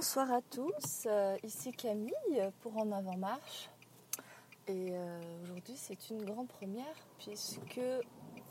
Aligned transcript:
Bonsoir 0.00 0.32
à 0.32 0.40
tous. 0.40 1.04
Euh, 1.04 1.36
ici 1.44 1.72
Camille 1.72 2.50
pour 2.62 2.74
En 2.78 2.90
Avant 2.90 3.18
Marche. 3.18 3.68
Et 4.66 4.92
euh, 4.92 5.20
aujourd'hui, 5.42 5.74
c'est 5.76 6.08
une 6.08 6.24
grande 6.24 6.48
première 6.48 6.94
puisque 7.18 7.82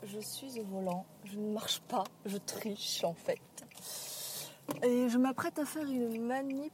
je 0.04 0.20
suis 0.20 0.60
au 0.60 0.62
volant. 0.62 1.04
Je 1.24 1.40
ne 1.40 1.52
marche 1.52 1.80
pas, 1.80 2.04
je 2.24 2.36
triche 2.36 3.02
en 3.02 3.14
fait. 3.14 3.40
Et 4.84 5.08
je 5.08 5.18
m'apprête 5.18 5.58
à 5.58 5.64
faire 5.64 5.86
une 5.86 6.24
manip 6.24 6.72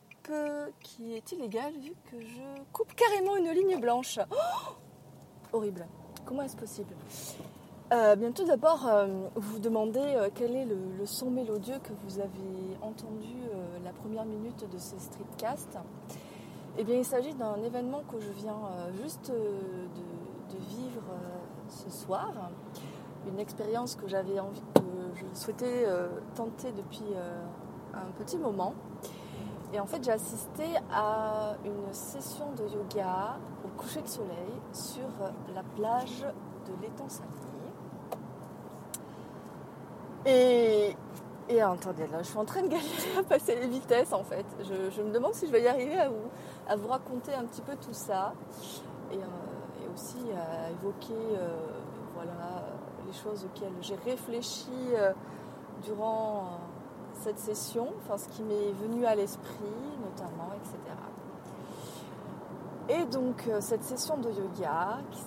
qui 0.81 1.15
est 1.15 1.33
illégale 1.33 1.73
vu 1.79 1.95
que 2.11 2.21
je 2.21 2.63
coupe 2.71 2.95
carrément 2.95 3.35
une 3.39 3.53
ligne 3.53 3.81
blanche. 3.81 4.19
Oh 4.31 4.75
Horrible. 5.55 5.87
Comment 6.27 6.43
est-ce 6.43 6.57
possible? 6.59 6.95
Euh, 7.93 8.17
bien 8.17 8.33
tout 8.33 8.45
d'abord, 8.45 8.85
euh, 8.89 9.07
vous 9.37 9.53
vous 9.53 9.59
demandez 9.61 10.01
euh, 10.01 10.29
quel 10.35 10.57
est 10.57 10.65
le, 10.65 11.07
son 11.07 11.31
mélodieux 11.31 11.79
que 11.85 11.93
vous 12.05 12.19
avez 12.19 12.77
entendu 12.83 13.37
la 13.85 13.93
première 13.93 14.25
minute 14.25 14.69
de 14.69 14.79
ce 14.79 14.99
streetcast. 14.99 15.79
Eh 16.79 16.83
bien, 16.85 16.97
il 16.97 17.05
s'agit 17.05 17.33
d'un 17.35 17.63
événement 17.63 18.03
que 18.11 18.19
je 18.19 18.31
viens 18.33 18.59
juste 19.01 19.31
de, 19.31 20.59
vivre 20.59 21.05
ce 21.69 21.89
soir. 21.91 22.33
Une 23.29 23.39
expérience 23.39 23.95
que 23.95 24.09
j'avais 24.09 24.41
envie, 24.41 24.61
que 24.75 24.81
je 25.15 25.39
souhaitais 25.39 25.87
tenter 26.35 26.73
depuis 26.73 27.07
un 27.95 28.11
petit 28.19 28.39
moment. 28.39 28.75
Et 29.73 29.79
en 29.79 29.87
fait, 29.87 30.03
j'ai 30.03 30.13
assisté 30.13 30.65
à 30.91 31.55
une 31.65 31.93
session 31.93 32.53
de 32.53 32.65
yoga 32.65 33.39
au 33.65 33.81
coucher 33.81 34.03
de 34.03 34.09
soleil 34.09 34.53
sur 34.73 35.09
la 35.55 35.63
plage 35.77 36.27
de 36.67 36.83
l'étang 36.83 37.09
Salé. 37.09 37.46
Et, 40.27 40.97
attendez, 41.61 42.07
là, 42.09 42.19
je 42.19 42.29
suis 42.29 42.39
en 42.39 42.45
train 42.45 42.63
de 42.63 42.69
galérer 42.69 43.17
à 43.19 43.23
passer 43.23 43.55
les 43.55 43.69
vitesses 43.69 44.13
en 44.13 44.25
fait. 44.25 44.45
Je, 44.61 45.03
me 45.03 45.13
demande 45.13 45.35
si 45.35 45.47
je 45.47 45.53
vais 45.53 45.63
y 45.63 45.69
arriver 45.69 45.99
à 45.99 46.09
vous, 46.09 46.31
à 46.69 46.77
vous 46.77 46.89
raconter 46.89 47.33
un 47.33 47.45
petit 47.45 47.63
peu 47.63 47.77
tout 47.77 47.93
ça 47.93 48.35
et, 49.13 49.17
euh, 49.17 49.93
aussi 49.95 50.19
à 50.33 50.71
évoquer 50.71 51.15
euh, 51.15 51.57
voilà, 52.15 52.33
les 53.07 53.13
choses 53.13 53.45
auxquelles 53.45 53.73
j'ai 53.81 53.95
réfléchi 54.05 54.71
euh, 54.95 55.13
durant 55.85 56.59
cette 57.15 57.39
session, 57.39 57.89
enfin 58.03 58.19
ce 58.19 58.29
qui 58.29 58.43
m'est 58.43 58.73
venu 58.73 59.07
à 59.07 59.15
l'esprit 59.15 59.65
notamment, 60.03 60.51
etc. 60.57 60.79
Et 62.89 63.05
donc 63.07 63.49
cette 63.61 63.85
session 63.85 64.19
de 64.19 64.31
yoga 64.31 64.99
qui, 65.11 65.21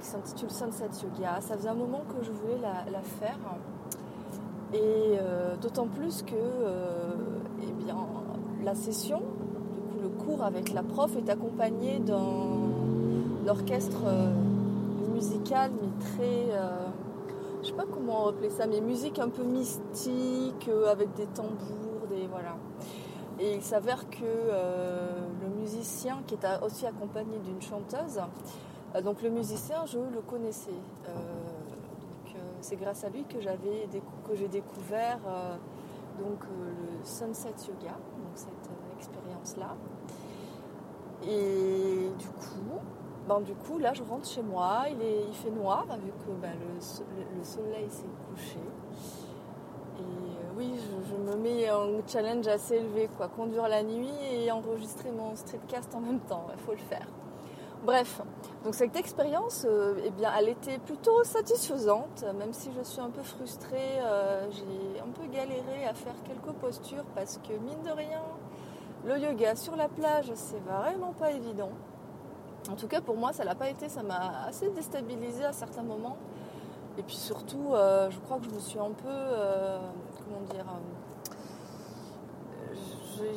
s'intitule 0.00 0.50
Sunset 0.50 0.88
Yoga, 1.02 1.42
ça 1.42 1.56
faisait 1.56 1.68
un 1.68 1.74
moment 1.74 2.02
que 2.08 2.24
je 2.24 2.32
voulais 2.32 2.58
la 2.58 3.02
faire 3.02 3.36
et 4.72 5.18
euh, 5.18 5.56
d'autant 5.56 5.86
plus 5.86 6.22
que 6.22 6.34
euh, 6.34 7.14
eh 7.62 7.84
bien, 7.84 7.96
la 8.62 8.74
session, 8.74 9.22
le 10.00 10.08
cours 10.08 10.44
avec 10.44 10.72
la 10.72 10.82
prof 10.82 11.10
est 11.16 11.28
accompagné 11.28 11.98
d'un 11.98 13.48
orchestre 13.48 14.02
euh, 14.06 14.32
musical, 15.12 15.72
mais 15.82 15.88
très. 16.00 16.56
je 17.62 17.68
sais 17.68 17.74
pas 17.74 17.86
comment 17.92 18.28
appeler 18.28 18.50
ça, 18.50 18.66
mais 18.66 18.80
musique 18.80 19.18
un 19.18 19.28
peu 19.28 19.42
mystique, 19.42 20.70
avec 20.88 21.14
des 21.14 21.26
tambours, 21.26 22.06
des. 22.08 22.26
Voilà. 22.28 22.56
Et 23.38 23.54
il 23.54 23.62
s'avère 23.62 24.08
que 24.08 24.24
le 25.42 25.60
musicien, 25.60 26.22
qui 26.26 26.34
est 26.34 26.46
aussi 26.64 26.86
accompagné 26.86 27.38
d'une 27.38 27.60
chanteuse, 27.60 28.20
donc 29.02 29.22
le 29.22 29.30
musicien, 29.30 29.84
je 29.86 29.98
le 29.98 30.20
connaissais 30.26 30.70
c'est 32.60 32.76
grâce 32.76 33.04
à 33.04 33.08
lui 33.08 33.24
que 33.24 33.40
j'avais 33.40 33.88
que 34.28 34.34
j'ai 34.34 34.48
découvert 34.48 35.18
euh, 35.26 35.56
donc 36.18 36.42
euh, 36.44 36.72
le 36.98 37.04
sunset 37.04 37.54
yoga, 37.68 37.92
donc 37.92 38.32
cette 38.34 38.48
euh, 38.48 38.96
expérience 38.96 39.56
là. 39.56 39.76
Et 41.22 42.10
du 42.18 42.28
coup, 42.28 42.78
ben, 43.28 43.40
du 43.40 43.54
coup 43.54 43.78
là 43.78 43.92
je 43.94 44.02
rentre 44.02 44.28
chez 44.28 44.42
moi, 44.42 44.84
il, 44.90 45.00
est, 45.02 45.24
il 45.28 45.34
fait 45.34 45.50
noir 45.50 45.86
vu 46.02 46.10
que 46.10 46.32
ben, 46.40 46.52
le, 46.52 47.44
soleil 47.44 47.88
s'est 47.88 48.04
couché. 48.28 48.58
Et 49.98 50.56
oui, 50.56 50.74
je, 50.78 51.14
me 51.16 51.36
mets 51.36 51.68
un 51.68 52.00
challenge 52.06 52.46
assez 52.48 52.76
élevé, 52.76 53.08
quoi, 53.16 53.28
conduire 53.28 53.68
la 53.68 53.82
nuit 53.82 54.08
et 54.32 54.50
enregistrer 54.50 55.10
mon 55.10 55.36
streetcast 55.36 55.94
en 55.94 56.00
même 56.00 56.20
temps, 56.20 56.46
il 56.54 56.60
faut 56.60 56.72
le 56.72 56.78
faire. 56.78 57.06
Bref, 57.84 58.20
donc 58.62 58.74
cette 58.74 58.94
expérience, 58.96 59.64
euh, 59.66 59.94
eh 60.04 60.12
elle 60.38 60.50
était 60.50 60.78
plutôt 60.78 61.24
satisfaisante, 61.24 62.26
même 62.38 62.52
si 62.52 62.70
je 62.76 62.82
suis 62.82 63.00
un 63.00 63.08
peu 63.08 63.22
frustrée. 63.22 64.00
Euh, 64.02 64.50
j'ai 64.50 65.00
un 65.00 65.08
peu 65.08 65.26
galéré 65.32 65.86
à 65.86 65.94
faire 65.94 66.14
quelques 66.24 66.54
postures 66.56 67.06
parce 67.14 67.38
que 67.38 67.54
mine 67.54 67.82
de 67.82 67.90
rien, 67.90 68.20
le 69.06 69.18
yoga 69.18 69.56
sur 69.56 69.76
la 69.76 69.88
plage, 69.88 70.30
c'est 70.34 70.62
vraiment 70.62 71.14
pas 71.14 71.30
évident. 71.30 71.70
En 72.70 72.76
tout 72.76 72.86
cas, 72.86 73.00
pour 73.00 73.16
moi, 73.16 73.32
ça 73.32 73.44
l'a 73.44 73.54
pas 73.54 73.70
été. 73.70 73.88
Ça 73.88 74.02
m'a 74.02 74.44
assez 74.46 74.68
déstabilisée 74.68 75.44
à 75.44 75.54
certains 75.54 75.82
moments. 75.82 76.18
Et 76.98 77.02
puis 77.02 77.16
surtout, 77.16 77.72
euh, 77.72 78.10
je 78.10 78.18
crois 78.20 78.36
que 78.40 78.44
je 78.44 78.50
me 78.50 78.60
suis 78.60 78.78
un 78.78 78.90
peu, 78.90 79.08
comment 80.18 80.40
dire, 80.52 80.66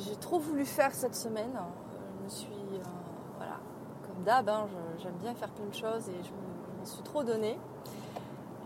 j'ai 0.06 0.16
trop 0.18 0.40
voulu 0.40 0.66
faire 0.66 0.94
cette 0.94 1.16
semaine. 1.16 1.58
Hein, 4.26 4.68
j'aime 5.02 5.16
bien 5.22 5.34
faire 5.36 5.50
plein 5.50 5.66
de 5.66 5.74
choses 5.74 6.08
et 6.08 6.24
je 6.24 6.30
me, 6.30 6.86
suis 6.86 7.04
trop 7.04 7.24
donnée. 7.24 7.58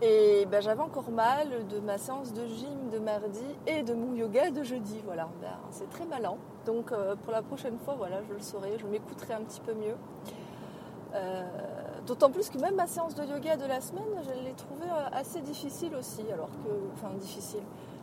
Et 0.00 0.46
ben, 0.46 0.60
j'avais 0.62 0.82
encore 0.82 1.10
mal 1.10 1.66
de 1.66 1.80
ma 1.80 1.98
séance 1.98 2.32
de 2.32 2.46
gym 2.46 2.90
de 2.92 2.98
mardi 2.98 3.44
et 3.66 3.82
de 3.82 3.92
mon 3.94 4.14
yoga 4.14 4.50
de 4.50 4.62
jeudi. 4.62 5.00
Voilà, 5.04 5.28
ben, 5.40 5.58
c'est 5.70 5.90
très 5.90 6.04
malin. 6.06 6.36
Donc 6.64 6.92
euh, 6.92 7.16
pour 7.16 7.32
la 7.32 7.42
prochaine 7.42 7.78
fois, 7.78 7.94
voilà, 7.96 8.22
je 8.28 8.34
le 8.34 8.40
saurai, 8.40 8.78
je 8.78 8.86
m'écouterai 8.86 9.34
un 9.34 9.42
petit 9.42 9.60
peu 9.60 9.74
mieux. 9.74 9.96
Euh, 11.14 11.42
d'autant 12.06 12.30
plus 12.30 12.50
que 12.50 12.58
même 12.58 12.76
ma 12.76 12.86
séance 12.86 13.14
de 13.14 13.24
yoga 13.24 13.56
de 13.56 13.66
la 13.66 13.80
semaine, 13.80 14.04
je 14.22 14.44
l'ai 14.44 14.54
trouvée 14.54 14.90
euh, 14.90 15.08
assez 15.12 15.40
difficile 15.40 15.94
aussi. 15.96 16.22
Alors 16.32 16.50
que, 16.50 16.70
enfin, 16.94 17.12
difficile. 17.18 17.62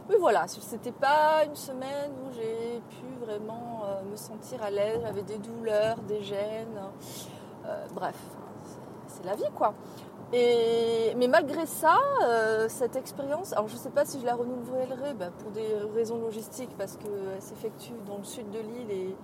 Oui, 0.09 0.15
voilà, 0.19 0.45
c'était 0.47 0.91
pas 0.91 1.45
une 1.45 1.55
semaine 1.55 2.11
où 2.25 2.33
j'ai 2.33 2.81
pu 2.89 3.25
vraiment 3.25 3.83
me 4.11 4.15
sentir 4.15 4.61
à 4.61 4.69
l'aise. 4.69 4.99
J'avais 5.01 5.23
des 5.23 5.39
douleurs, 5.39 5.97
des 6.07 6.21
gènes. 6.21 6.79
Euh, 7.67 7.85
bref, 7.93 8.15
c'est 9.07 9.25
la 9.25 9.35
vie 9.35 9.49
quoi. 9.55 9.73
Mais 10.31 11.27
malgré 11.29 11.65
ça, 11.65 11.97
euh, 12.23 12.67
cette 12.67 12.95
expérience, 12.97 13.53
alors 13.53 13.69
je 13.69 13.75
ne 13.75 13.79
sais 13.79 13.89
pas 13.89 14.05
si 14.05 14.19
je 14.19 14.25
la 14.25 14.35
renouvellerai 14.35 15.13
bah, 15.13 15.29
pour 15.39 15.51
des 15.51 15.67
raisons 15.95 16.19
logistiques 16.19 16.75
parce 16.77 16.97
qu'elle 16.97 17.41
s'effectue 17.41 17.93
dans 18.05 18.17
le 18.17 18.23
sud 18.25 18.49
de 18.51 18.59
l'île 18.59 18.91
et 18.91 19.15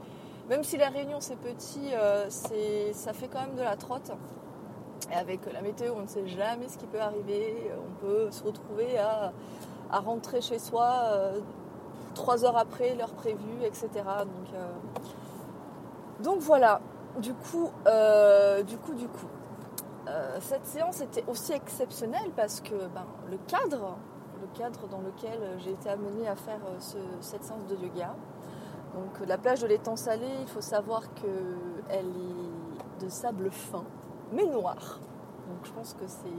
même 0.49 0.63
si 0.63 0.77
la 0.77 0.89
Réunion 0.89 1.17
c'est 1.19 1.35
petit, 1.35 1.89
euh, 1.93 2.29
ça 2.29 3.13
fait 3.13 3.27
quand 3.27 3.41
même 3.41 3.55
de 3.55 3.63
la 3.63 3.75
trotte. 3.75 4.11
Et 5.11 5.15
avec 5.15 5.51
la 5.51 5.61
météo, 5.61 5.93
on 5.97 6.03
ne 6.03 6.07
sait 6.07 6.27
jamais 6.27 6.69
ce 6.69 6.77
qui 6.77 6.85
peut 6.85 7.01
arriver. 7.01 7.71
On 7.77 8.05
peut 8.05 8.31
se 8.31 8.43
retrouver 8.43 8.97
à, 8.97 9.33
rentrer 9.91 10.39
chez 10.39 10.59
soi 10.59 11.33
trois 12.13 12.45
heures 12.45 12.57
après 12.57 12.95
l'heure 12.95 13.11
prévue, 13.11 13.63
etc. 13.65 13.89
Donc 16.21 16.39
voilà, 16.39 16.79
du 17.19 17.33
coup, 17.33 17.71
euh, 17.87 18.63
du 18.63 18.77
coup, 18.77 18.93
du 18.93 19.07
coup, 19.07 19.27
euh, 20.07 20.37
cette 20.39 20.65
séance 20.65 21.01
était 21.01 21.23
aussi 21.27 21.53
exceptionnelle 21.53 22.31
parce 22.35 22.61
que 22.61 22.75
ben, 22.93 23.05
le 23.29 23.37
cadre, 23.47 23.97
le 24.41 24.47
cadre 24.57 24.87
dans 24.87 25.01
lequel 25.01 25.39
j'ai 25.59 25.71
été 25.71 25.89
amenée 25.89 26.27
à 26.27 26.35
faire 26.35 26.59
euh, 26.67 26.79
cette 27.19 27.43
séance 27.43 27.65
de 27.67 27.75
yoga. 27.75 28.15
Donc 28.93 29.25
la 29.27 29.37
plage 29.37 29.61
de 29.61 29.67
l'étang 29.67 29.95
salé, 29.95 30.27
il 30.41 30.47
faut 30.47 30.61
savoir 30.61 31.13
qu'elle 31.13 32.05
est 32.07 33.03
de 33.03 33.09
sable 33.09 33.49
fin, 33.51 33.85
mais 34.33 34.45
noir. 34.45 34.99
Donc 35.47 35.65
je 35.65 35.71
pense 35.71 35.93
que 35.93 36.07
c'est 36.07 36.29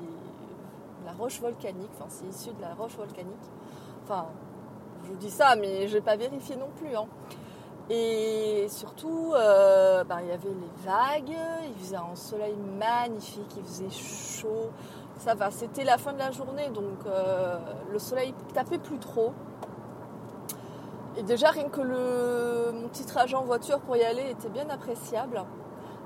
la 1.05 1.13
roche 1.13 1.41
volcanique, 1.41 1.91
enfin 1.95 2.07
c'est 2.09 2.27
issu 2.27 2.51
de 2.53 2.61
la 2.61 2.75
roche 2.75 2.97
volcanique. 2.97 3.51
Enfin, 4.05 4.27
je 5.05 5.09
vous 5.09 5.17
dis 5.17 5.31
ça, 5.31 5.57
mais 5.57 5.89
je 5.89 5.97
n'ai 5.97 6.03
pas 6.03 6.17
vérifié 6.17 6.57
non 6.57 6.69
plus. 6.77 6.95
Hein. 6.95 7.07
Et 7.95 8.69
surtout, 8.71 9.35
euh, 9.35 10.03
ben, 10.05 10.21
il 10.23 10.29
y 10.29 10.33
avait 10.33 10.49
les 10.49 10.83
vagues, 10.83 11.37
il 11.67 11.75
faisait 11.75 11.97
un 11.97 12.17
soleil 12.17 12.57
magnifique, 12.79 13.55
il 13.55 13.65
faisait 13.65 13.91
chaud. 13.91 14.71
Ça 15.19 15.35
va, 15.35 15.51
c'était 15.51 15.85
la 15.85 15.99
fin 15.99 16.15
de 16.15 16.19
la 16.19 16.31
journée, 16.31 16.71
donc 16.71 17.05
euh, 17.07 17.59
le 17.93 17.99
soleil 17.99 18.33
tapait 18.55 18.79
plus 18.79 18.97
trop. 18.97 19.35
Et 21.19 21.23
déjà, 21.23 21.51
rien 21.51 21.69
que 21.69 21.83
le, 21.83 22.73
mon 22.73 22.89
petit 22.89 23.05
trajet 23.05 23.37
en 23.37 23.45
voiture 23.45 23.79
pour 23.81 23.95
y 23.95 24.03
aller 24.03 24.31
était 24.31 24.49
bien 24.49 24.71
appréciable. 24.71 25.43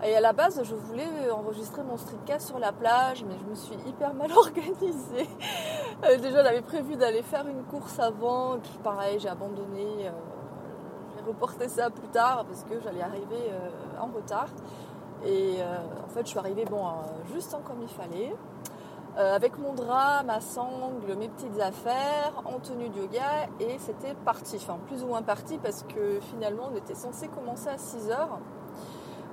Et 0.02 0.16
à 0.16 0.20
la 0.20 0.32
base, 0.32 0.60
je 0.64 0.74
voulais 0.74 1.06
enregistrer 1.30 1.84
mon 1.84 1.96
streetcast 1.96 2.48
sur 2.48 2.58
la 2.58 2.72
plage, 2.72 3.24
mais 3.28 3.36
je 3.38 3.48
me 3.48 3.54
suis 3.54 3.76
hyper 3.88 4.12
mal 4.12 4.32
organisée. 4.36 5.28
Euh, 6.02 6.18
déjà, 6.18 6.42
j'avais 6.42 6.62
prévu 6.62 6.96
d'aller 6.96 7.22
faire 7.22 7.46
une 7.46 7.62
course 7.62 8.00
avant, 8.00 8.58
puis 8.58 8.76
pareil, 8.82 9.20
j'ai 9.20 9.28
abandonné 9.28 10.10
reporter 11.26 11.68
ça 11.68 11.90
plus 11.90 12.08
tard 12.08 12.44
parce 12.46 12.64
que 12.64 12.80
j'allais 12.80 13.02
arriver 13.02 13.50
euh, 13.50 14.00
en 14.00 14.06
retard. 14.06 14.48
Et 15.24 15.56
euh, 15.60 15.78
en 16.04 16.08
fait, 16.08 16.22
je 16.22 16.30
suis 16.30 16.38
arrivée 16.38 16.64
bon, 16.64 16.86
euh, 16.86 16.90
juste 17.32 17.54
en 17.54 17.60
comme 17.60 17.82
il 17.82 17.88
fallait. 17.88 18.34
avec 19.16 19.58
mon 19.58 19.72
drap, 19.72 20.22
ma 20.24 20.40
sangle, 20.40 21.16
mes 21.18 21.28
petites 21.28 21.58
affaires, 21.58 22.34
en 22.44 22.58
tenue 22.60 22.90
de 22.90 22.98
yoga, 22.98 23.48
et 23.60 23.78
c'était 23.78 24.14
parti, 24.26 24.56
enfin 24.56 24.78
plus 24.86 25.02
ou 25.02 25.06
moins 25.06 25.22
parti, 25.22 25.56
parce 25.56 25.84
que 25.84 26.20
finalement 26.20 26.68
on 26.70 26.76
était 26.76 26.94
censé 26.94 27.28
commencer 27.28 27.70
à 27.70 27.76
6h, 27.76 28.12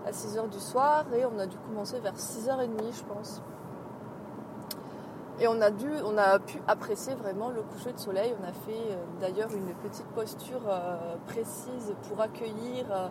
à 0.07 0.11
6h 0.11 0.49
du 0.49 0.59
soir, 0.61 1.03
et 1.13 1.25
on 1.25 1.37
a 1.37 1.47
dû 1.47 1.57
commencer 1.67 1.99
vers 1.99 2.15
6h30 2.15 2.69
je 2.97 3.03
pense. 3.13 3.41
Et 5.43 5.47
on 5.49 5.59
a, 5.59 5.71
dû, 5.71 5.89
pu 6.45 6.61
apprécier 6.69 7.15
vraiment 7.15 7.49
le 7.49 7.63
coucher 7.63 7.91
de 7.91 7.99
soleil. 7.99 8.33
On 8.41 8.47
a 8.47 8.53
fait 8.53 8.91
euh, 8.91 8.95
d'ailleurs 9.19 9.49
une 9.53 9.73
petite 9.89 10.05
posture 10.15 10.61
euh, 10.69 11.15
précise 11.27 11.93
pour 12.07 12.21
accueillir 12.21 12.85
euh, 12.89 13.09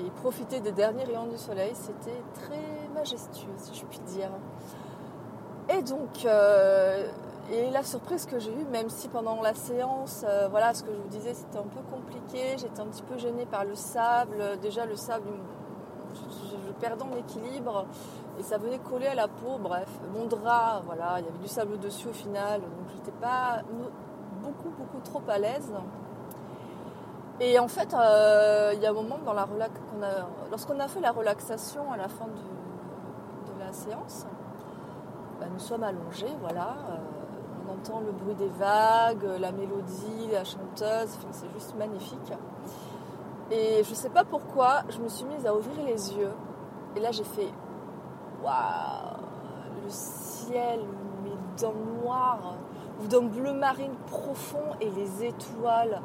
et 0.00 0.10
profiter 0.22 0.60
des 0.60 0.72
derniers 0.72 1.04
rayons 1.04 1.26
du 1.26 1.36
soleil. 1.36 1.72
C'était 1.74 2.22
très 2.32 2.88
majestueux, 2.94 3.52
si 3.58 3.74
je 3.74 3.84
puis 3.84 3.98
dire. 4.06 4.30
Et 5.68 5.82
donc, 5.82 6.24
et 7.52 7.70
la 7.70 7.82
surprise 7.82 8.24
que 8.24 8.38
j'ai 8.38 8.50
eue, 8.50 8.64
même 8.72 8.88
si 8.88 9.08
pendant 9.08 9.42
la 9.42 9.52
séance, 9.52 10.24
voilà, 10.50 10.72
ce 10.72 10.82
que 10.82 10.90
je 10.90 10.96
vous 10.96 11.08
disais, 11.08 11.34
c'était 11.34 11.58
un 11.58 11.68
peu 11.68 11.80
compliqué, 11.94 12.56
j'étais 12.56 12.80
un 12.80 12.86
petit 12.86 13.02
peu 13.02 13.18
gênée 13.18 13.46
par 13.46 13.64
le 13.64 13.74
sable. 13.74 14.58
Déjà, 14.60 14.86
le 14.86 14.96
sable, 14.96 15.28
je, 16.14 16.56
je 16.66 16.72
perdais 16.80 17.04
en 17.04 17.16
équilibre 17.16 17.86
et 18.38 18.42
ça 18.42 18.58
venait 18.58 18.78
coller 18.78 19.06
à 19.06 19.14
la 19.14 19.28
peau. 19.28 19.58
Bref, 19.60 19.88
mon 20.14 20.26
drap, 20.26 20.82
voilà, 20.86 21.16
il 21.18 21.26
y 21.26 21.28
avait 21.28 21.38
du 21.38 21.48
sable 21.48 21.78
dessus 21.78 22.08
au 22.08 22.12
final, 22.12 22.60
donc 22.60 22.88
j'étais 22.94 23.12
pas 23.12 23.62
beaucoup, 24.42 24.70
beaucoup 24.70 25.00
trop 25.04 25.22
à 25.28 25.38
l'aise. 25.38 25.72
Et 27.40 27.58
en 27.58 27.68
fait, 27.68 27.92
euh, 27.94 28.72
il 28.74 28.80
y 28.80 28.86
a 28.86 28.90
un 28.90 28.94
moment 28.94 29.18
dans 29.24 29.32
la 29.32 29.46
lorsqu'on 30.50 30.78
a 30.78 30.88
fait 30.88 31.00
la 31.00 31.12
relaxation 31.12 31.90
à 31.92 31.96
la 31.96 32.08
fin 32.08 32.26
de, 32.26 33.64
la 33.64 33.72
séance, 33.72 34.26
bah, 35.40 35.46
nous 35.52 35.58
sommes 35.58 35.82
allongés, 35.82 36.34
voilà. 36.40 36.76
Euh, 36.90 36.96
on 37.66 37.72
entend 37.72 38.00
le 38.00 38.12
bruit 38.12 38.34
des 38.34 38.48
vagues, 38.48 39.24
la 39.40 39.52
mélodie, 39.52 40.28
la 40.32 40.44
chanteuse, 40.44 41.16
c'est 41.30 41.50
juste 41.52 41.74
magnifique. 41.76 42.32
Et 43.50 43.82
je 43.84 43.90
ne 43.90 43.94
sais 43.94 44.10
pas 44.10 44.24
pourquoi, 44.24 44.82
je 44.88 44.98
me 44.98 45.08
suis 45.08 45.24
mise 45.26 45.46
à 45.46 45.54
ouvrir 45.54 45.84
les 45.84 46.14
yeux. 46.14 46.32
Et 46.96 47.00
là, 47.00 47.12
j'ai 47.12 47.24
fait 47.24 47.48
le 48.44 49.90
ciel, 49.90 50.80
mais 51.22 51.30
d'un 51.60 51.72
noir, 52.02 52.56
ou 53.02 53.06
d'un 53.06 53.22
bleu 53.22 53.52
marine 53.52 53.94
profond 54.06 54.76
et 54.80 54.90
les 54.90 55.24
étoiles 55.24 56.00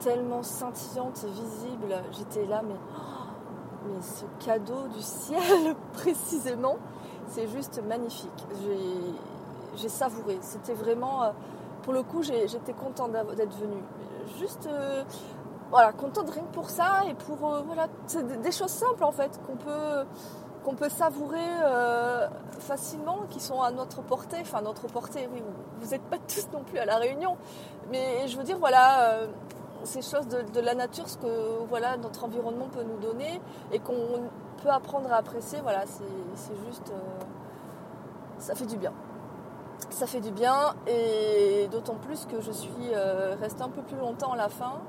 tellement 0.00 0.42
scintillantes 0.42 1.24
et 1.24 1.30
visibles. 1.30 2.02
J'étais 2.12 2.46
là, 2.46 2.62
mais, 2.66 2.74
oh, 2.74 3.00
mais 3.86 4.02
ce 4.02 4.24
cadeau 4.44 4.88
du 4.88 5.02
ciel, 5.02 5.74
précisément, 5.92 6.76
c'est 7.28 7.48
juste 7.48 7.82
magnifique. 7.86 8.46
J'ai 9.76 9.88
savouré. 9.88 10.38
C'était 10.40 10.74
vraiment, 10.74 11.24
euh, 11.24 11.30
pour 11.82 11.92
le 11.92 12.02
coup, 12.02 12.22
j'étais 12.22 12.72
contente 12.72 13.12
d'être 13.12 13.56
venue. 13.58 13.82
Juste, 14.38 14.66
euh, 14.66 15.04
voilà, 15.70 15.92
contente 15.92 16.30
rien 16.30 16.42
que 16.42 16.54
pour 16.54 16.70
ça 16.70 17.02
et 17.08 17.14
pour, 17.14 17.48
euh, 17.48 17.62
voilà, 17.66 17.86
des 18.42 18.52
choses 18.52 18.70
simples 18.70 19.04
en 19.04 19.12
fait 19.12 19.40
qu'on 19.46 19.56
peut 19.56 20.04
qu'on 20.68 20.74
peut 20.74 20.90
savourer 20.90 21.38
euh, 21.62 22.28
facilement, 22.58 23.20
qui 23.30 23.40
sont 23.40 23.62
à 23.62 23.70
notre 23.70 24.02
portée. 24.02 24.36
Enfin, 24.42 24.60
notre 24.60 24.86
portée, 24.86 25.26
oui, 25.32 25.42
vous 25.80 25.90
n'êtes 25.90 26.02
pas 26.02 26.18
tous 26.28 26.46
non 26.52 26.62
plus 26.62 26.78
à 26.78 26.84
la 26.84 26.96
réunion. 26.96 27.36
Mais 27.90 28.28
je 28.28 28.36
veux 28.36 28.44
dire, 28.44 28.58
voilà, 28.58 29.12
euh, 29.12 29.26
ces 29.84 30.02
choses 30.02 30.28
de, 30.28 30.60
la 30.60 30.74
nature, 30.74 31.08
ce 31.08 31.16
que 31.16 31.64
voilà, 31.70 31.96
notre 31.96 32.24
environnement 32.24 32.68
peut 32.68 32.82
nous 32.82 32.98
donner 32.98 33.40
et 33.72 33.78
qu'on 33.78 34.28
peut 34.62 34.68
apprendre 34.68 35.10
à 35.10 35.16
apprécier, 35.16 35.60
voilà, 35.62 35.84
c'est 35.86 36.66
juste. 36.66 36.90
Euh, 36.90 37.24
ça 38.38 38.54
fait 38.54 38.66
du 38.66 38.76
bien. 38.76 38.92
Ça 39.88 40.06
fait 40.06 40.20
du 40.20 40.30
bien 40.30 40.74
et 40.86 41.68
d'autant 41.72 41.94
plus 41.94 42.26
que 42.26 42.40
je 42.40 42.52
suis 42.52 42.90
restée 43.40 43.62
un 43.62 43.68
peu 43.68 43.82
plus 43.82 43.96
longtemps 43.96 44.32
à 44.32 44.36
la 44.36 44.48
fin 44.48 44.80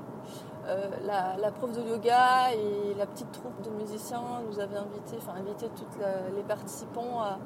euh, 0.66 0.88
la, 1.06 1.50
prof 1.50 1.72
de 1.72 1.80
yoga 1.80 2.52
et 2.52 2.94
la 2.96 3.06
petite 3.06 3.32
troupe 3.32 3.60
de 3.62 3.70
musiciens 3.70 4.22
nous 4.48 4.60
avaient 4.60 4.76
invité, 4.76 5.16
enfin 5.18 5.32
invité 5.38 5.68
tous 5.74 5.98
les 6.36 6.42
participants 6.42 7.20
à, 7.22 7.38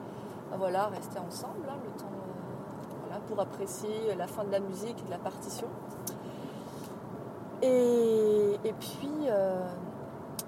voilà, 0.56 0.86
rester 0.86 1.18
ensemble 1.18 1.68
hein, 1.68 1.76
le 1.84 1.90
temps, 1.98 2.06
euh, 2.06 3.18
pour 3.28 3.40
apprécier 3.40 4.14
la 4.16 4.26
fin 4.26 4.44
de 4.44 4.50
la 4.50 4.60
musique 4.60 4.98
et 5.00 5.06
de 5.06 5.10
la 5.10 5.18
partition. 5.18 5.68
Et, 7.62 8.74
puis, 8.78 9.28
euh, 9.28 9.66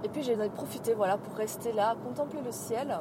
et 0.05 0.08
puis 0.08 0.23
j'ai 0.23 0.37
profité 0.50 0.93
voilà, 0.93 1.17
pour 1.17 1.34
rester 1.34 1.73
là, 1.73 1.94
contempler 2.05 2.43
le 2.43 2.52
ciel. 2.52 2.99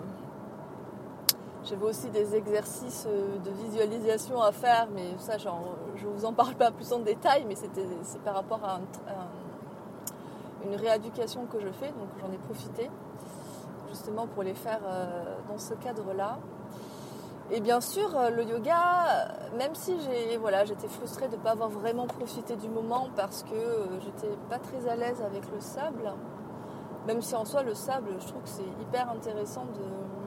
J'avais 1.65 1.85
aussi 1.85 2.09
des 2.09 2.35
exercices 2.35 3.07
de 3.07 3.51
visualisation 3.51 4.41
à 4.41 4.51
faire, 4.51 4.87
mais 4.93 5.15
ça, 5.17 5.37
je 5.37 5.49
ne 5.49 6.11
vous 6.11 6.25
en 6.25 6.33
parle 6.33 6.55
pas 6.55 6.71
plus 6.71 6.93
en 6.93 6.99
détail, 6.99 7.45
mais 7.47 7.55
c'est 7.55 8.21
par 8.21 8.35
rapport 8.35 8.63
à 8.63 8.75
un 8.75 8.81
une 10.65 10.75
rééducation 10.75 11.45
que 11.45 11.59
je 11.59 11.69
fais, 11.69 11.87
donc 11.87 12.09
j'en 12.19 12.31
ai 12.31 12.37
profité 12.37 12.89
justement 13.89 14.27
pour 14.27 14.43
les 14.43 14.53
faire 14.53 14.81
euh, 14.85 15.35
dans 15.49 15.57
ce 15.57 15.73
cadre-là. 15.75 16.37
Et 17.51 17.61
bien 17.61 17.79
sûr, 17.79 18.17
euh, 18.17 18.29
le 18.31 18.43
yoga, 18.43 19.29
même 19.57 19.75
si 19.75 19.95
j'ai, 20.01 20.37
voilà, 20.37 20.65
j'étais 20.65 20.87
frustrée 20.87 21.27
de 21.27 21.35
ne 21.35 21.41
pas 21.41 21.51
avoir 21.51 21.69
vraiment 21.69 22.07
profité 22.07 22.55
du 22.55 22.67
moment 22.67 23.07
parce 23.15 23.43
que 23.43 23.53
euh, 23.53 23.99
j'étais 24.01 24.35
pas 24.49 24.57
très 24.57 24.89
à 24.89 24.95
l'aise 24.95 25.21
avec 25.21 25.43
le 25.51 25.59
sable, 25.59 26.11
même 27.05 27.21
si 27.21 27.35
en 27.35 27.45
soi 27.45 27.61
le 27.63 27.75
sable, 27.75 28.09
je 28.19 28.27
trouve 28.27 28.41
que 28.41 28.49
c'est 28.49 28.81
hyper 28.81 29.11
intéressant 29.11 29.65
de, 29.65 30.24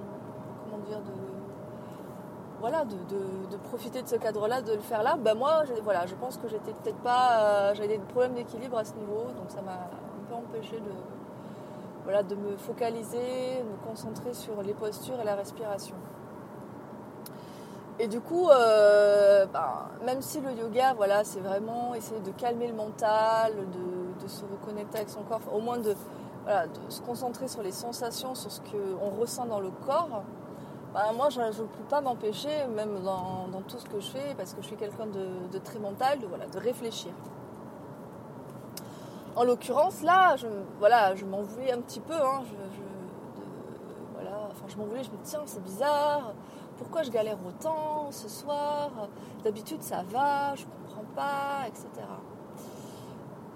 de, 0.96 1.12
voilà, 2.60 2.84
de, 2.84 3.56
profiter 3.68 4.02
de 4.02 4.08
ce 4.08 4.16
cadre-là, 4.16 4.62
de 4.62 4.72
le 4.72 4.80
faire 4.80 5.02
là. 5.02 5.16
Ben 5.18 5.34
moi, 5.34 5.62
voilà, 5.84 6.06
je 6.06 6.14
pense 6.14 6.36
que 6.36 6.48
j'étais 6.48 6.72
peut-être 6.72 6.98
pas, 6.98 7.74
j'avais 7.74 7.88
des 7.88 7.98
problèmes 7.98 8.34
d'équilibre 8.34 8.78
à 8.78 8.84
ce 8.84 8.94
niveau, 8.94 9.24
donc 9.36 9.50
ça 9.50 9.62
m'a 9.62 9.88
empêcher 10.34 10.76
de, 10.76 10.92
voilà, 12.04 12.22
de 12.22 12.34
me 12.34 12.56
focaliser, 12.56 13.62
me 13.62 13.88
concentrer 13.88 14.34
sur 14.34 14.62
les 14.62 14.74
postures 14.74 15.20
et 15.20 15.24
la 15.24 15.34
respiration. 15.34 15.96
Et 18.00 18.06
du 18.06 18.20
coup, 18.20 18.48
euh, 18.48 19.46
bah, 19.46 19.88
même 20.04 20.22
si 20.22 20.40
le 20.40 20.52
yoga, 20.52 20.94
voilà, 20.94 21.24
c'est 21.24 21.40
vraiment 21.40 21.94
essayer 21.94 22.20
de 22.20 22.30
calmer 22.30 22.68
le 22.68 22.74
mental, 22.74 23.52
de, 23.54 24.28
se 24.28 24.42
reconnecter 24.44 24.98
avec 24.98 25.08
son 25.08 25.22
corps, 25.22 25.40
au 25.54 25.58
moins 25.58 25.78
de, 25.78 25.92
de 25.92 26.90
se 26.90 27.00
concentrer 27.00 27.48
sur 27.48 27.62
les 27.62 27.72
sensations, 27.72 28.34
sur 28.34 28.52
ce 28.52 28.60
qu'on 28.60 29.08
ressent 29.18 29.46
dans 29.46 29.58
le 29.58 29.70
corps, 29.86 30.22
bah, 30.94 31.12
moi, 31.14 31.28
je 31.30 31.40
ne 31.40 31.50
peux 31.50 31.84
pas 31.88 32.00
m'empêcher, 32.00 32.66
même 32.74 33.02
dans, 33.02 33.48
tout 33.68 33.78
ce 33.78 33.84
que 33.84 34.00
je 34.00 34.10
fais, 34.10 34.34
parce 34.36 34.54
que 34.54 34.62
je 34.62 34.68
suis 34.68 34.76
quelqu'un 34.76 35.06
de, 35.06 35.58
très 35.58 35.78
mental, 35.78 36.18
de, 36.18 36.26
voilà, 36.26 36.46
de 36.46 36.58
réfléchir. 36.58 37.12
En 39.36 39.44
l'occurrence, 39.44 40.02
là, 40.02 40.36
je, 40.36 40.46
voilà, 40.78 41.14
je 41.14 41.24
m'en 41.24 41.42
voulais 41.42 41.72
un 41.72 41.80
petit 41.80 42.00
peu. 42.00 42.14
Hein, 42.14 42.42
je, 42.44 42.82
voilà, 44.14 44.48
enfin, 44.50 44.64
je 44.66 44.76
m'en 44.76 44.84
voulais, 44.84 45.04
je 45.04 45.10
me 45.10 45.16
dis, 45.16 45.22
tiens, 45.24 45.42
c'est 45.46 45.62
bizarre. 45.62 46.32
Pourquoi 46.78 47.02
je 47.02 47.10
galère 47.10 47.38
autant 47.46 48.10
ce 48.10 48.28
soir 48.28 48.90
D'habitude, 49.44 49.82
ça 49.82 50.02
va, 50.10 50.54
je 50.54 50.64
comprends 50.64 51.04
pas, 51.14 51.66
etc. 51.66 51.86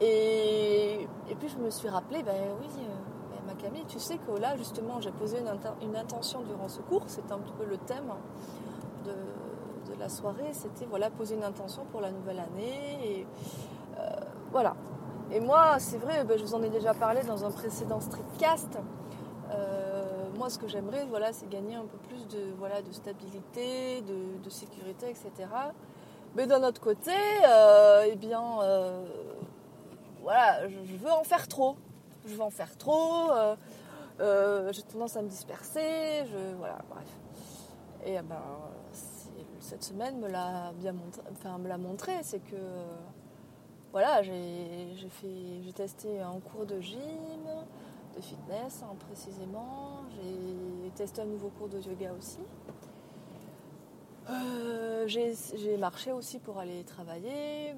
Et, 0.01 1.09
puis, 1.39 1.49
je 1.49 1.57
me 1.57 1.71
suis 1.71 1.89
rappelé, 1.89 2.23
ben 2.23 2.35
oui, 2.61 2.69
euh, 2.79 3.13
Camille, 3.55 3.85
tu 3.89 3.99
sais 3.99 4.19
que 4.19 4.39
là, 4.39 4.57
justement, 4.57 5.01
j'ai 5.01 5.11
posé 5.11 5.39
une, 5.83 5.97
intention 5.97 6.43
durant 6.43 6.69
ce 6.69 6.81
cours. 6.81 7.05
C'était 7.07 7.33
un 7.33 7.39
petit 7.39 7.53
peu 7.53 7.65
le 7.65 7.77
thème 7.79 8.13
de, 9.05 9.13
la 9.99 10.09
soirée. 10.09 10.51
C'était, 10.53 10.87
voilà, 10.87 11.11
poser 11.11 11.35
une 11.37 11.45
intention 11.45 11.85
pour 11.93 12.01
la 12.01 12.11
nouvelle 12.11 12.41
année. 12.41 12.99
Et 13.05 13.27
euh, 13.99 14.09
voilà, 14.51 14.75
et 15.31 15.41
moi, 15.41 15.77
c'est 15.79 15.99
vrai, 15.99 16.25
ben, 16.25 16.39
je 16.39 16.45
vous 16.45 16.55
en 16.55 16.63
ai 16.63 16.71
déjà 16.71 16.95
parlé 16.95 17.23
dans 17.23 17.45
un 17.45 17.51
précédent 17.51 18.01
streetcast. 18.01 18.79
Euh, 19.51 20.29
moi, 20.39 20.49
ce 20.51 20.59
que 20.59 20.67
j'aimerais, 20.67 21.05
voilà, 21.07 21.33
c'est 21.33 21.49
gagner 21.49 21.75
un 21.75 21.85
peu 21.85 21.99
plus 22.09 22.27
de, 22.29 22.53
voilà, 22.59 22.81
de 22.83 22.91
stabilité, 22.93 24.03
de, 24.03 24.51
sécurité, 24.51 25.11
etc. 25.11 25.49
Mais 26.35 26.47
d'un 26.47 26.63
autre 26.65 26.81
côté, 26.81 27.13
euh, 27.47 28.07
eh 28.11 28.17
bien, 28.17 28.43
voilà, 30.23 30.69
je, 30.69 30.97
veux 30.97 31.11
en 31.11 31.25
faire 31.25 31.49
trop. 31.49 31.77
Je 32.27 32.35
veux 32.35 32.43
en 32.43 32.51
faire 32.51 32.77
trop. 32.79 33.31
j'ai 34.19 34.83
tendance 34.83 35.17
à 35.17 35.23
me 35.23 35.29
disperser. 35.29 36.25
Je, 36.27 36.55
voilà, 36.57 36.79
bref. 36.89 37.07
Et 38.05 38.21
ben, 38.23 38.37
cette 39.61 39.85
semaine 39.85 40.19
me 40.19 40.29
l'a 40.29 40.73
bien 40.73 40.93
montré, 40.93 41.23
enfin, 41.31 41.57
me 41.59 41.69
l'a 41.69 41.79
montré, 41.79 42.13
c'est 42.23 42.41
que 42.41 42.57
voilà, 43.93 44.23
j'ai 44.23 45.73
testé 45.75 46.21
un 46.21 46.41
cours 46.41 46.67
de 46.67 46.81
gym, 46.81 46.99
de 48.17 48.21
fitness 48.21 48.83
hein, 48.83 48.95
précisément. 49.07 50.03
J'ai 50.11 50.91
testé 50.93 51.23
un 51.23 51.27
nouveau 51.27 51.51
cours 51.51 51.69
de 51.69 51.79
yoga 51.79 52.13
aussi. 52.19 52.41
Euh, 54.31 55.07
j'ai 55.07 55.77
marché 55.77 56.13
aussi 56.13 56.39
pour 56.39 56.59
aller 56.59 56.85
travailler. 56.85 57.75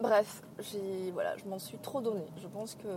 Euh, 0.00 0.02
bref, 0.02 0.42
voilà, 1.12 1.36
je 1.36 1.44
m'en 1.44 1.58
suis 1.58 1.78
trop 1.78 2.00
donné. 2.00 2.24
Je 2.36 2.48
pense 2.48 2.74
que 2.74 2.88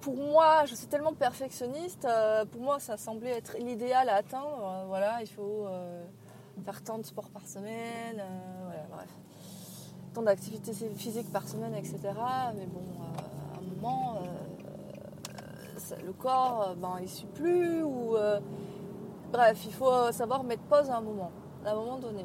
pour 0.00 0.16
moi, 0.16 0.64
je 0.64 0.74
suis 0.74 0.86
tellement 0.86 1.12
perfectionniste, 1.12 2.06
pour 2.50 2.60
moi 2.60 2.80
ça 2.80 2.96
semblait 2.96 3.30
être 3.30 3.56
l'idéal 3.58 4.08
à 4.08 4.16
atteindre. 4.16 4.84
voilà, 4.88 5.20
il 5.20 5.28
faut 5.28 5.66
faire 6.64 6.82
tant 6.82 6.98
de 6.98 7.04
sport 7.04 7.28
par 7.28 7.46
semaine, 7.46 8.22
voilà, 8.64 8.86
bref. 8.90 9.10
Tant 10.14 10.22
d'activités 10.22 10.72
physiques 10.96 11.30
par 11.30 11.46
semaine, 11.46 11.74
etc. 11.74 11.98
Mais 12.56 12.66
bon, 12.66 12.82
à 13.54 13.58
un 13.58 13.62
moment, 13.62 14.22
le 16.04 16.12
corps, 16.12 16.74
ben, 16.76 16.96
il 17.00 17.08
suit 17.08 17.28
plus. 17.28 17.84
Bref, 19.30 19.62
il 19.64 19.72
faut 19.72 20.10
savoir 20.10 20.42
mettre 20.42 20.62
pause 20.62 20.90
à 20.90 20.96
un 20.96 21.00
moment, 21.00 21.30
à 21.64 21.70
un 21.70 21.74
moment 21.74 21.98
donné. 21.98 22.24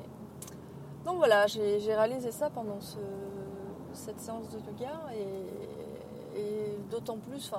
Donc 1.06 1.18
voilà, 1.18 1.46
j'ai 1.46 1.94
réalisé 1.94 2.32
ça 2.32 2.50
pendant 2.50 2.80
cette 3.94 4.20
séance 4.20 4.50
de 4.50 4.58
yoga 4.58 4.92
et, 5.14 6.80
d'autant 6.90 7.18
plus, 7.18 7.52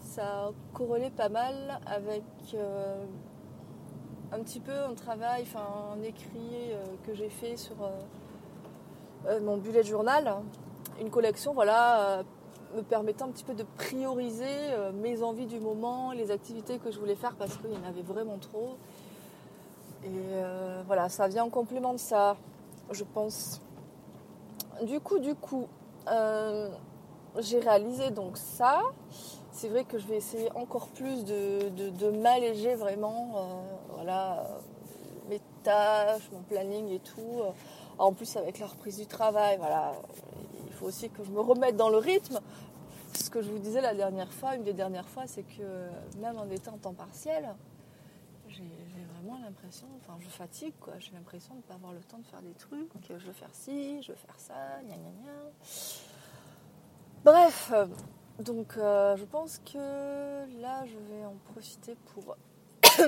ça 0.00 0.22
a 0.22 0.50
corrélé 0.72 1.10
pas 1.10 1.28
mal 1.28 1.80
avec 1.86 2.24
euh, 2.54 3.04
un 4.32 4.40
petit 4.40 4.58
peu 4.58 4.72
un 4.72 4.94
travail, 4.94 5.42
enfin 5.42 5.64
un 5.96 6.02
écrit 6.02 6.72
euh, 6.72 6.84
que 7.06 7.14
j'ai 7.14 7.28
fait 7.28 7.56
sur 7.56 7.76
euh, 9.26 9.40
mon 9.40 9.56
bullet 9.56 9.84
journal, 9.84 10.34
une 11.00 11.10
collection, 11.10 11.54
voilà, 11.54 12.24
me 12.74 12.82
permettant 12.82 13.26
un 13.26 13.30
petit 13.30 13.44
peu 13.44 13.54
de 13.54 13.64
prioriser 13.76 14.74
mes 14.94 15.22
envies 15.22 15.46
du 15.46 15.60
moment, 15.60 16.10
les 16.10 16.32
activités 16.32 16.78
que 16.78 16.90
je 16.90 16.98
voulais 16.98 17.14
faire 17.14 17.36
parce 17.36 17.56
qu'il 17.56 17.72
y 17.72 17.76
en 17.76 17.88
avait 17.88 18.02
vraiment 18.02 18.38
trop. 18.38 18.76
Et 20.04 20.08
euh, 20.34 20.82
voilà, 20.86 21.08
ça 21.08 21.28
vient 21.28 21.44
en 21.44 21.50
complément 21.50 21.94
de 21.94 21.98
ça, 21.98 22.36
je 22.90 23.04
pense. 23.04 23.62
Du 24.82 25.00
coup, 25.00 25.18
du 25.18 25.34
coup, 25.34 25.66
euh, 26.08 26.68
j'ai 27.38 27.58
réalisé 27.58 28.10
donc 28.10 28.36
ça. 28.36 28.82
C'est 29.50 29.68
vrai 29.68 29.84
que 29.84 29.98
je 29.98 30.06
vais 30.06 30.16
essayer 30.16 30.50
encore 30.56 30.88
plus 30.88 31.24
de, 31.24 32.10
m'alléger 32.20 32.74
vraiment, 32.74 33.32
euh, 33.36 33.40
voilà, 33.94 34.46
mes 35.30 35.40
tâches, 35.62 36.28
mon 36.32 36.42
planning 36.42 36.90
et 36.90 36.98
tout. 36.98 37.40
En 37.96 38.12
plus, 38.12 38.36
avec 38.36 38.58
la 38.58 38.66
reprise 38.66 38.98
du 38.98 39.06
travail, 39.06 39.56
voilà, 39.56 39.92
il 40.66 40.72
faut 40.72 40.86
aussi 40.86 41.08
que 41.08 41.24
je 41.24 41.30
me 41.30 41.40
remette 41.40 41.76
dans 41.76 41.88
le 41.88 41.98
rythme. 41.98 42.40
Ce 43.14 43.30
que 43.30 43.40
je 43.40 43.50
vous 43.50 43.58
disais 43.58 43.80
la 43.80 43.94
dernière 43.94 44.32
fois, 44.32 44.56
une 44.56 44.64
des 44.64 44.72
dernières 44.72 45.08
fois, 45.08 45.22
c'est 45.26 45.44
que 45.44 46.18
même 46.18 46.36
en 46.36 46.50
étant 46.50 46.74
en 46.74 46.78
temps 46.78 46.94
partiel, 46.94 47.54
l'impression, 49.38 49.86
enfin 50.00 50.16
je 50.20 50.28
fatigue 50.28 50.74
quoi, 50.80 50.94
j'ai 50.98 51.12
l'impression 51.12 51.54
de 51.54 51.58
ne 51.58 51.62
pas 51.62 51.74
avoir 51.74 51.92
le 51.92 52.00
temps 52.00 52.18
de 52.18 52.26
faire 52.26 52.42
des 52.42 52.54
trucs, 52.54 52.90
je 53.08 53.26
veux 53.26 53.32
faire 53.32 53.52
ci, 53.54 54.02
je 54.02 54.12
veux 54.12 54.18
faire 54.18 54.38
ça, 54.38 54.80
gna 54.82 54.96
gna 54.96 55.10
gna. 55.10 55.52
Bref, 57.24 57.72
donc 58.38 58.76
euh, 58.76 59.16
je 59.16 59.24
pense 59.24 59.60
que 59.60 59.78
là 60.60 60.84
je 60.86 60.98
vais 60.98 61.24
en 61.24 61.36
profiter 61.52 61.96
pour, 62.06 62.36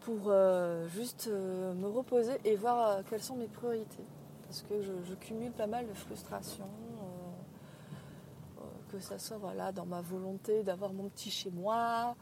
pour 0.00 0.28
euh, 0.28 0.88
juste 0.88 1.28
euh, 1.28 1.74
me 1.74 1.88
reposer 1.88 2.38
et 2.44 2.56
voir 2.56 3.00
quelles 3.10 3.22
sont 3.22 3.36
mes 3.36 3.48
priorités. 3.48 4.04
Parce 4.46 4.62
que 4.62 4.80
je, 4.80 5.14
cumule 5.14 5.50
pas 5.50 5.66
mal 5.66 5.88
de 5.88 5.94
frustration, 5.94 6.68
que 8.88 9.00
ça 9.00 9.18
soit 9.18 9.38
voilà, 9.38 9.72
dans 9.72 9.86
ma 9.86 10.00
volonté 10.00 10.62
d'avoir 10.62 10.92
mon 10.92 11.08
petit 11.08 11.32
chez 11.32 11.50
moi, 11.50 12.14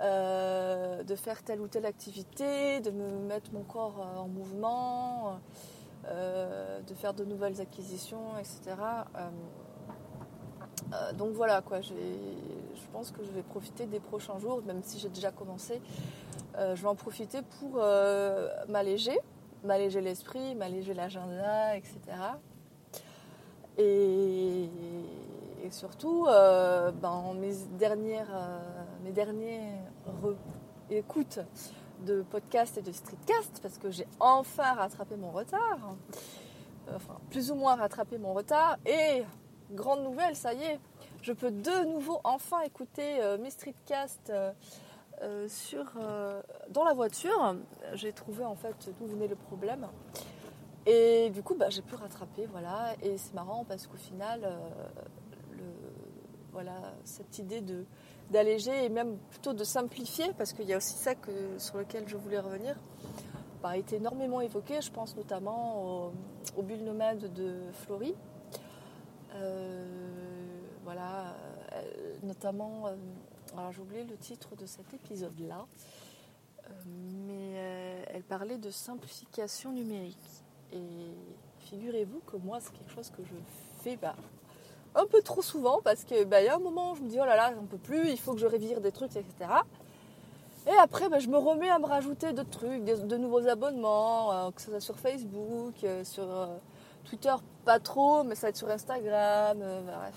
euh, 0.00 1.04
de 1.04 1.14
faire 1.14 1.42
telle 1.44 1.60
ou 1.60 1.68
telle 1.68 1.86
activité, 1.86 2.80
de 2.80 2.90
me 2.90 3.08
mettre 3.28 3.52
mon 3.52 3.62
corps 3.62 4.00
euh, 4.00 4.18
en 4.18 4.26
mouvement, 4.26 5.38
euh, 6.08 6.80
de 6.80 6.94
faire 6.94 7.14
de 7.14 7.24
nouvelles 7.24 7.60
acquisitions, 7.60 8.36
etc. 8.38 8.76
donc 11.16 11.32
voilà, 11.32 11.60
quoi, 11.60 11.80
je 11.80 11.92
pense 12.92 13.10
que 13.10 13.22
je 13.24 13.30
vais 13.30 13.42
profiter 13.42 13.86
des 13.86 14.00
prochains 14.00 14.38
jours, 14.38 14.62
même 14.66 14.82
si 14.82 14.98
j'ai 14.98 15.08
déjà 15.08 15.30
commencé. 15.30 15.80
je 16.56 16.80
vais 16.80 16.88
en 16.88 16.94
profiter 16.94 17.40
pour 17.58 17.82
m'alléger, 18.68 19.18
m'alléger 19.64 20.00
l'esprit, 20.00 20.54
m'alléger 20.54 20.94
l'agenda, 20.94 21.76
etc. 21.76 21.98
Et, 23.78 24.68
surtout, 25.70 26.26
ben, 26.26 27.34
mes 27.40 27.54
dernières, 27.78 28.30
mes 29.04 29.12
dernières 29.12 29.84
écoutes 30.90 31.38
de 32.06 32.22
podcast 32.22 32.78
et 32.78 32.82
de 32.82 32.90
streetcast, 32.90 33.60
parce 33.60 33.76
que 33.76 33.90
j'ai 33.90 34.06
enfin 34.18 34.72
rattrapé 34.72 35.16
mon 35.16 35.30
retard, 35.30 35.94
enfin 36.94 37.18
plus 37.30 37.50
ou 37.50 37.54
moins 37.54 37.76
rattrapé 37.76 38.16
mon 38.16 38.32
retard, 38.32 38.78
et 38.86 39.22
grande 39.72 40.02
nouvelle, 40.02 40.34
ça 40.34 40.54
y 40.54 40.62
est, 40.62 40.80
je 41.20 41.32
peux 41.32 41.50
de 41.50 41.84
nouveau 41.84 42.18
enfin 42.24 42.62
écouter 42.62 43.20
euh, 43.20 43.36
mes 43.38 43.50
streetcasts 43.50 44.32
sur, 45.48 45.84
dans 46.70 46.84
la 46.84 46.92
voiture. 46.92 47.54
J'ai 47.92 48.12
trouvé 48.12 48.44
en 48.44 48.56
fait 48.56 48.90
d'où 48.98 49.06
venait 49.06 49.28
le 49.28 49.36
problème. 49.36 49.86
Et 50.86 51.30
du 51.30 51.42
coup, 51.42 51.54
bah, 51.54 51.70
j'ai 51.70 51.82
pu 51.82 51.94
rattraper, 51.94 52.46
voilà. 52.46 52.94
Et 53.02 53.16
c'est 53.16 53.32
marrant 53.32 53.64
parce 53.64 53.86
qu'au 53.86 53.96
final, 53.96 54.40
voilà, 56.52 56.74
cette 57.04 57.38
idée 57.38 57.60
de, 57.60 57.86
d'alléger 58.30 58.84
et 58.84 58.88
même 58.88 59.16
plutôt 59.30 59.52
de 59.52 59.64
simplifier, 59.64 60.32
parce 60.36 60.52
qu'il 60.52 60.66
y 60.66 60.72
a 60.72 60.76
aussi 60.76 60.94
ça 60.94 61.12
sur 61.58 61.78
lequel 61.78 62.08
je 62.08 62.16
voulais 62.16 62.40
revenir, 62.40 62.76
bah, 63.62 63.70
a 63.70 63.76
été 63.76 63.96
énormément 63.96 64.40
évoqué. 64.40 64.80
Je 64.80 64.90
pense 64.90 65.16
notamment 65.16 66.06
au, 66.06 66.12
au 66.56 66.62
bulle 66.62 66.84
nomade 66.84 67.32
de 67.32 67.54
Florie. 67.84 68.14
Euh, 69.34 69.84
voilà, 70.84 71.34
euh, 71.72 72.14
notamment, 72.22 72.86
euh, 72.86 72.96
alors 73.56 73.72
oublié 73.80 74.04
le 74.04 74.16
titre 74.16 74.54
de 74.56 74.66
cet 74.66 74.92
épisode-là, 74.94 75.66
mais 76.86 77.52
elle 78.08 78.22
parlait 78.22 78.58
de 78.58 78.70
simplification 78.70 79.72
numérique. 79.72 80.16
Et 80.72 81.14
figurez-vous 81.60 82.20
que 82.20 82.36
moi, 82.36 82.58
c'est 82.60 82.72
quelque 82.72 82.92
chose 82.92 83.10
que 83.10 83.22
je 83.24 83.34
fais 83.82 83.96
bah, 83.96 84.14
un 84.94 85.06
peu 85.06 85.22
trop 85.22 85.42
souvent 85.42 85.80
parce 85.82 86.04
que 86.04 86.24
bah, 86.24 86.42
y 86.42 86.48
a 86.48 86.56
un 86.56 86.60
moment 86.60 86.92
où 86.92 86.96
je 86.96 87.02
me 87.02 87.08
dis 87.08 87.18
oh 87.20 87.24
là 87.24 87.36
là, 87.36 87.52
j'en 87.54 87.66
peux 87.66 87.78
plus, 87.78 88.10
il 88.10 88.18
faut 88.18 88.32
que 88.32 88.40
je 88.40 88.46
révire 88.46 88.80
des 88.80 88.92
trucs, 88.92 89.16
etc. 89.16 89.50
Et 90.66 90.76
après, 90.80 91.08
bah, 91.08 91.18
je 91.18 91.28
me 91.28 91.36
remets 91.36 91.68
à 91.68 91.78
me 91.78 91.84
rajouter 91.84 92.32
d'autres 92.32 92.58
trucs, 92.58 92.84
de 92.84 93.16
nouveaux 93.16 93.46
abonnements, 93.48 94.32
euh, 94.32 94.50
que 94.50 94.62
ce 94.62 94.70
soit 94.70 94.80
sur 94.80 94.98
Facebook, 94.98 95.74
euh, 95.84 96.04
sur 96.04 96.24
euh, 96.24 96.56
Twitter, 97.04 97.34
pas 97.66 97.78
trop, 97.78 98.24
mais 98.24 98.34
ça 98.34 98.46
va 98.46 98.48
être 98.48 98.56
sur 98.56 98.70
Instagram, 98.70 99.58
bref. 99.58 100.14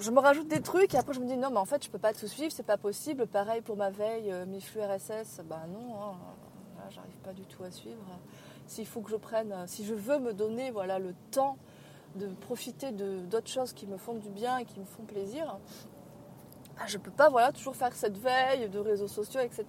Je 0.00 0.10
me 0.10 0.18
rajoute 0.18 0.48
des 0.48 0.62
trucs 0.62 0.94
et 0.94 0.96
après 0.96 1.12
je 1.12 1.20
me 1.20 1.26
dis 1.26 1.36
non, 1.36 1.50
mais 1.50 1.58
en 1.58 1.64
fait, 1.64 1.84
je 1.84 1.90
peux 1.90 1.98
pas 1.98 2.12
tout 2.12 2.26
suivre, 2.26 2.50
c'est 2.50 2.64
pas 2.64 2.78
possible. 2.78 3.26
Pareil 3.26 3.60
pour 3.60 3.76
ma 3.76 3.90
veille, 3.90 4.34
mes 4.48 4.60
flux 4.60 4.80
RSS, 4.80 5.42
bah 5.44 5.60
non, 5.68 5.94
hein, 5.94 6.14
j'arrive 6.90 7.16
pas 7.22 7.32
du 7.32 7.44
tout 7.44 7.62
à 7.62 7.70
suivre. 7.70 8.02
S'il 8.66 8.86
faut 8.86 9.02
que 9.02 9.10
je 9.10 9.16
prenne, 9.16 9.54
si 9.66 9.84
je 9.84 9.94
veux 9.94 10.18
me 10.18 10.32
donner 10.32 10.70
voilà, 10.70 10.98
le 10.98 11.14
temps 11.30 11.58
de 12.16 12.26
profiter 12.26 12.92
d'autres 12.92 13.50
choses 13.50 13.72
qui 13.72 13.86
me 13.86 13.96
font 13.96 14.14
du 14.14 14.30
bien 14.30 14.58
et 14.58 14.64
qui 14.64 14.80
me 14.80 14.84
font 14.84 15.02
plaisir, 15.04 15.58
ah, 16.78 16.86
je 16.86 16.98
peux 16.98 17.10
pas 17.10 17.28
voilà, 17.28 17.52
toujours 17.52 17.76
faire 17.76 17.92
cette 17.94 18.18
veille 18.18 18.68
de 18.68 18.78
réseaux 18.78 19.08
sociaux, 19.08 19.40
etc. 19.40 19.64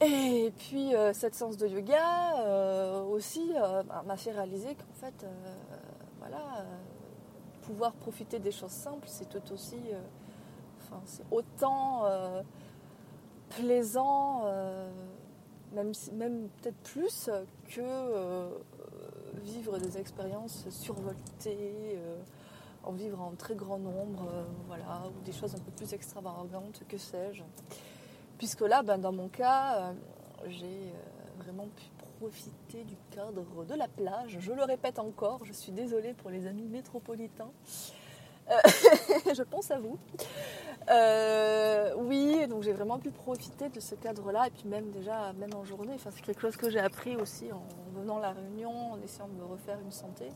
Et 0.00 0.52
puis 0.58 0.94
euh, 0.94 1.14
cette 1.14 1.34
séance 1.34 1.56
de 1.56 1.66
yoga 1.66 2.40
euh, 2.40 3.02
aussi 3.04 3.52
euh, 3.56 3.82
bah, 3.82 4.02
m'a 4.06 4.16
fait 4.16 4.32
réaliser 4.32 4.74
qu'en 4.74 4.94
fait, 4.94 5.26
voilà, 6.18 6.66
pouvoir 7.62 7.92
profiter 7.94 8.38
des 8.38 8.50
choses 8.50 8.72
simples, 8.72 9.06
c'est 9.06 9.28
tout 9.28 9.52
aussi, 9.52 9.80
enfin, 10.82 11.00
c'est 11.06 11.24
autant 11.30 12.04
plaisant, 13.50 14.44
même, 15.72 15.92
même 16.12 16.48
peut-être 16.60 16.78
plus 16.78 17.30
que 17.68 18.50
vivre 19.46 19.78
des 19.78 19.98
expériences 19.98 20.66
survoltées, 20.70 21.56
euh, 21.94 22.16
en 22.82 22.92
vivre 22.92 23.20
en 23.20 23.32
très 23.32 23.54
grand 23.54 23.78
nombre, 23.78 24.28
euh, 24.32 24.44
voilà, 24.66 25.04
ou 25.06 25.24
des 25.24 25.32
choses 25.32 25.54
un 25.54 25.58
peu 25.58 25.70
plus 25.70 25.92
extravagantes, 25.92 26.82
que 26.88 26.98
sais-je. 26.98 27.42
Puisque 28.38 28.60
là, 28.62 28.82
ben, 28.82 28.98
dans 28.98 29.12
mon 29.12 29.28
cas, 29.28 29.76
euh, 29.76 29.92
j'ai 30.48 30.92
vraiment 31.38 31.68
pu 31.76 31.84
profiter 32.18 32.84
du 32.84 32.96
cadre 33.10 33.64
de 33.64 33.74
la 33.74 33.88
plage. 33.88 34.36
Je 34.40 34.52
le 34.52 34.64
répète 34.64 34.98
encore, 34.98 35.44
je 35.44 35.52
suis 35.52 35.72
désolée 35.72 36.14
pour 36.14 36.30
les 36.30 36.46
amis 36.46 36.66
métropolitains. 36.66 37.50
je 39.34 39.42
pense 39.42 39.70
à 39.70 39.78
vous. 39.78 39.98
Oui, 41.96 42.46
donc 42.48 42.62
j'ai 42.62 42.72
vraiment 42.72 42.98
pu 42.98 43.10
profiter 43.10 43.68
de 43.68 43.80
ce 43.80 43.94
cadre-là, 43.94 44.46
et 44.46 44.50
puis 44.50 44.68
même 44.68 44.90
déjà, 44.90 45.32
même 45.34 45.54
en 45.54 45.64
journée, 45.64 45.94
enfin, 45.94 46.10
c'est 46.12 46.22
quelque 46.22 46.40
chose 46.40 46.56
que 46.56 46.70
j'ai 46.70 46.80
appris 46.80 47.16
aussi 47.16 47.52
en 47.52 47.62
venant 47.98 48.18
à 48.18 48.20
la 48.20 48.32
réunion, 48.32 48.92
en 48.92 49.00
essayant 49.02 49.28
de 49.28 49.34
me 49.34 49.44
refaire 49.44 49.78
une 49.80 49.92
santé 49.92 50.28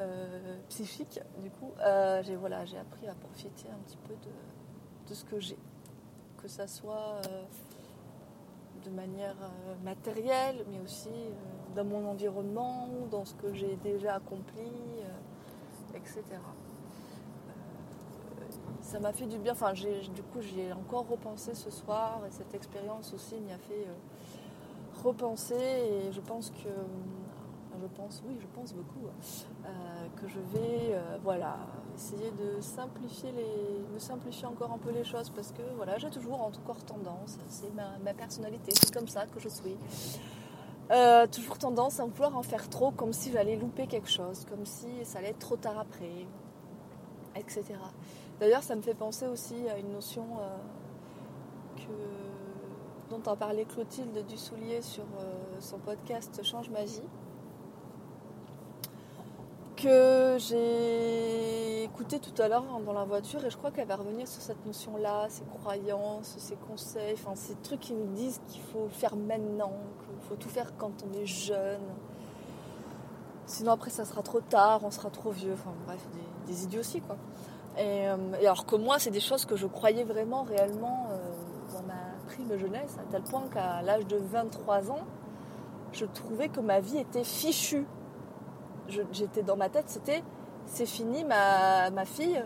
euh, 0.00 0.56
psychique, 0.68 1.18
du 1.42 1.50
coup, 1.50 1.72
euh, 1.80 2.22
j'ai 2.22 2.36
voilà, 2.36 2.60
appris 2.60 3.08
à 3.08 3.14
profiter 3.14 3.68
un 3.68 3.78
petit 3.78 3.96
peu 4.06 4.14
de, 4.14 5.14
ce 5.14 5.24
que 5.24 5.40
j'ai. 5.40 5.58
Que 6.40 6.46
ça 6.46 6.68
soit 6.68 7.20
euh, 7.26 7.42
de 8.84 8.90
manière 8.90 9.34
matérielle, 9.82 10.64
mais 10.70 10.78
aussi 10.84 11.10
dans 11.74 11.84
mon 11.84 12.06
environnement, 12.06 12.88
dans 13.10 13.24
ce 13.24 13.34
que 13.34 13.52
j'ai 13.52 13.76
déjà 13.82 14.14
accompli, 14.14 14.70
etc. 15.94 16.22
ça 18.88 18.98
m'a 18.98 19.12
fait 19.12 19.26
du 19.26 19.38
bien. 19.38 19.52
Enfin, 19.52 19.72
du 19.74 20.22
coup, 20.22 20.40
j'ai 20.40 20.72
encore 20.72 21.06
repensé 21.08 21.54
ce 21.54 21.70
soir 21.70 22.22
et 22.26 22.30
cette 22.30 22.54
expérience 22.54 23.12
aussi 23.12 23.34
m'y 23.36 23.52
a 23.52 23.58
fait 23.58 23.86
euh, 23.86 25.02
repenser. 25.04 25.54
Et 25.54 26.10
je 26.10 26.20
pense 26.20 26.50
que, 26.50 26.70
je 27.80 27.86
pense, 27.94 28.22
oui, 28.26 28.36
je 28.40 28.46
pense 28.46 28.72
beaucoup, 28.72 29.06
euh, 29.06 29.68
que 30.16 30.26
je 30.26 30.38
vais, 30.38 30.94
euh, 30.94 31.18
voilà, 31.22 31.58
essayer 31.94 32.30
de 32.30 32.62
simplifier 32.62 33.30
les, 33.32 33.94
de 33.94 33.98
simplifier 33.98 34.46
encore 34.46 34.72
un 34.72 34.78
peu 34.78 34.90
les 34.90 35.04
choses 35.04 35.28
parce 35.30 35.52
que 35.52 35.62
voilà, 35.76 35.98
j'ai 35.98 36.08
toujours 36.08 36.40
encore 36.40 36.82
tendance, 36.84 37.38
c'est 37.48 37.72
ma, 37.74 38.14
personnalité, 38.14 38.72
c'est 38.74 38.92
comme 38.92 39.08
ça 39.08 39.26
que 39.26 39.38
je 39.38 39.50
suis. 39.50 39.76
toujours 41.30 41.58
tendance 41.58 42.00
à 42.00 42.06
vouloir 42.06 42.34
en 42.34 42.42
faire 42.42 42.70
trop, 42.70 42.90
comme 42.90 43.12
si 43.12 43.32
j'allais 43.32 43.56
louper 43.56 43.86
quelque 43.86 44.08
chose, 44.08 44.46
comme 44.48 44.64
si 44.64 44.88
ça 45.04 45.18
allait 45.18 45.28
être 45.28 45.38
trop 45.40 45.56
tard 45.56 45.78
après, 45.78 46.26
etc. 47.36 47.74
D'ailleurs, 48.40 48.62
ça 48.62 48.76
me 48.76 48.82
fait 48.82 48.94
penser 48.94 49.26
aussi 49.26 49.68
à 49.68 49.78
une 49.78 49.90
notion 49.92 50.24
euh, 50.40 50.56
dont 53.10 53.20
a 53.30 53.36
parlé 53.36 53.64
Clotilde 53.64 54.24
Dussoulier 54.26 54.80
sur 54.82 55.02
euh, 55.02 55.56
son 55.60 55.78
podcast 55.78 56.40
Change 56.44 56.70
ma 56.70 56.84
vie, 56.84 57.02
que 59.76 60.36
j'ai 60.38 61.84
écouté 61.84 62.18
tout 62.18 62.42
à 62.42 62.48
l'heure 62.48 62.64
dans 62.84 62.92
la 62.92 63.04
voiture 63.04 63.44
et 63.44 63.50
je 63.50 63.56
crois 63.56 63.70
qu'elle 63.70 63.88
va 63.88 63.96
revenir 63.96 64.28
sur 64.28 64.42
cette 64.42 64.64
notion-là, 64.66 65.26
ces 65.28 65.44
croyances, 65.44 66.36
ces 66.38 66.56
conseils, 66.56 67.14
enfin 67.14 67.34
ces 67.34 67.54
trucs 67.56 67.80
qui 67.80 67.94
nous 67.94 68.12
disent 68.12 68.40
qu'il 68.48 68.62
faut 68.62 68.88
faire 68.88 69.16
maintenant, 69.16 69.72
qu'il 69.98 70.28
faut 70.28 70.36
tout 70.36 70.48
faire 70.48 70.76
quand 70.76 70.92
on 71.08 71.12
est 71.18 71.26
jeune. 71.26 71.80
Sinon 73.46 73.72
après 73.72 73.90
ça 73.90 74.04
sera 74.04 74.22
trop 74.22 74.40
tard, 74.40 74.80
on 74.84 74.90
sera 74.90 75.10
trop 75.10 75.30
vieux, 75.30 75.54
enfin 75.54 75.72
bref, 75.86 76.06
des, 76.12 76.52
des 76.52 76.64
idioties 76.64 77.00
quoi. 77.00 77.16
Euh, 77.78 78.16
et, 78.40 78.46
alors 78.46 78.66
que 78.66 78.76
moi, 78.76 78.98
c'est 78.98 79.10
des 79.10 79.20
choses 79.20 79.44
que 79.44 79.56
je 79.56 79.66
croyais 79.66 80.04
vraiment, 80.04 80.42
réellement, 80.42 81.08
euh, 81.10 81.16
dans 81.72 81.82
ma 81.86 82.26
prime 82.26 82.58
jeunesse, 82.58 82.96
à 82.98 83.10
tel 83.10 83.22
point 83.22 83.44
qu'à 83.52 83.82
l'âge 83.82 84.06
de 84.06 84.16
23 84.16 84.90
ans, 84.90 85.04
je 85.92 86.04
trouvais 86.04 86.48
que 86.48 86.60
ma 86.60 86.80
vie 86.80 86.98
était 86.98 87.24
fichue. 87.24 87.86
J'étais 89.12 89.42
dans 89.42 89.56
ma 89.56 89.68
tête, 89.68 89.88
c'était 89.88 90.22
c'est 90.66 90.86
fini, 90.86 91.24
ma, 91.24 91.90
ma 91.90 92.04
fille, 92.04 92.42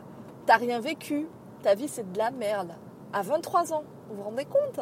t'as 0.46 0.56
rien 0.56 0.80
vécu, 0.80 1.28
ta 1.62 1.74
vie 1.74 1.88
c'est 1.88 2.10
de 2.12 2.18
la 2.18 2.30
merde. 2.30 2.72
À 3.12 3.22
23 3.22 3.72
ans, 3.72 3.84
vous 4.08 4.16
vous 4.16 4.22
rendez 4.22 4.44
compte? 4.44 4.80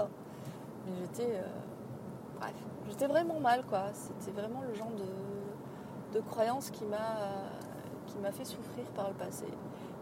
Mais 0.87 0.93
j'étais. 1.01 1.35
Euh, 1.35 1.43
bref, 2.39 2.55
j'étais 2.89 3.07
vraiment 3.07 3.41
mal, 3.41 3.63
quoi. 3.69 3.85
C'était 3.93 4.41
vraiment 4.41 4.63
le 4.67 4.75
genre 4.75 4.91
de, 4.91 6.19
de 6.19 6.25
croyance 6.25 6.71
qui 6.71 6.85
m'a 6.85 8.33
fait 8.33 8.45
souffrir 8.45 8.85
par 8.95 9.09
le 9.09 9.15
passé. 9.15 9.47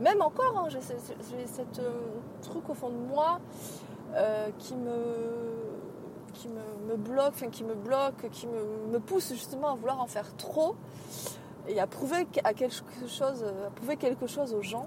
Même 0.00 0.22
encore, 0.22 0.56
hein, 0.56 0.68
j'ai 0.68 0.80
ce 0.80 1.80
euh, 1.80 1.90
truc 2.42 2.68
au 2.68 2.74
fond 2.74 2.90
de 2.90 3.12
moi 3.12 3.40
euh, 4.14 4.48
qui 4.58 4.74
me 4.74 5.28
qui 6.34 6.48
me, 6.48 6.94
bloque, 6.94 7.50
qui 7.50 7.64
me 7.64 7.74
bloque, 7.74 8.30
qui 8.30 8.46
me, 8.46 9.00
pousse 9.00 9.30
justement 9.30 9.72
à 9.72 9.74
vouloir 9.74 10.00
en 10.00 10.06
faire 10.06 10.36
trop 10.36 10.76
et 11.66 11.80
à 11.80 11.88
prouver 11.88 12.28
à 12.44 12.54
quelque 12.54 12.76
chose, 13.08 13.44
à 13.44 13.70
prouver 13.70 13.96
quelque 13.96 14.28
chose 14.28 14.54
aux 14.54 14.62
gens. 14.62 14.86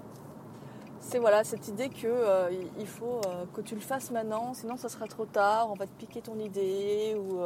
C'est 1.00 1.18
voilà 1.18 1.44
cette 1.44 1.68
idée 1.68 1.90
que 1.90 2.06
euh, 2.06 2.50
il 2.78 2.86
faut 2.86 3.20
que 3.52 3.60
tu 3.60 3.74
le 3.74 3.82
fasses 3.82 4.10
maintenant, 4.12 4.54
sinon 4.54 4.78
ça 4.78 4.88
sera 4.88 5.06
trop 5.08 5.26
tard, 5.26 5.68
on 5.70 5.74
va 5.74 5.86
te 5.86 5.92
piquer 5.92 6.22
ton 6.22 6.38
idée 6.38 7.14
ou 7.20 7.40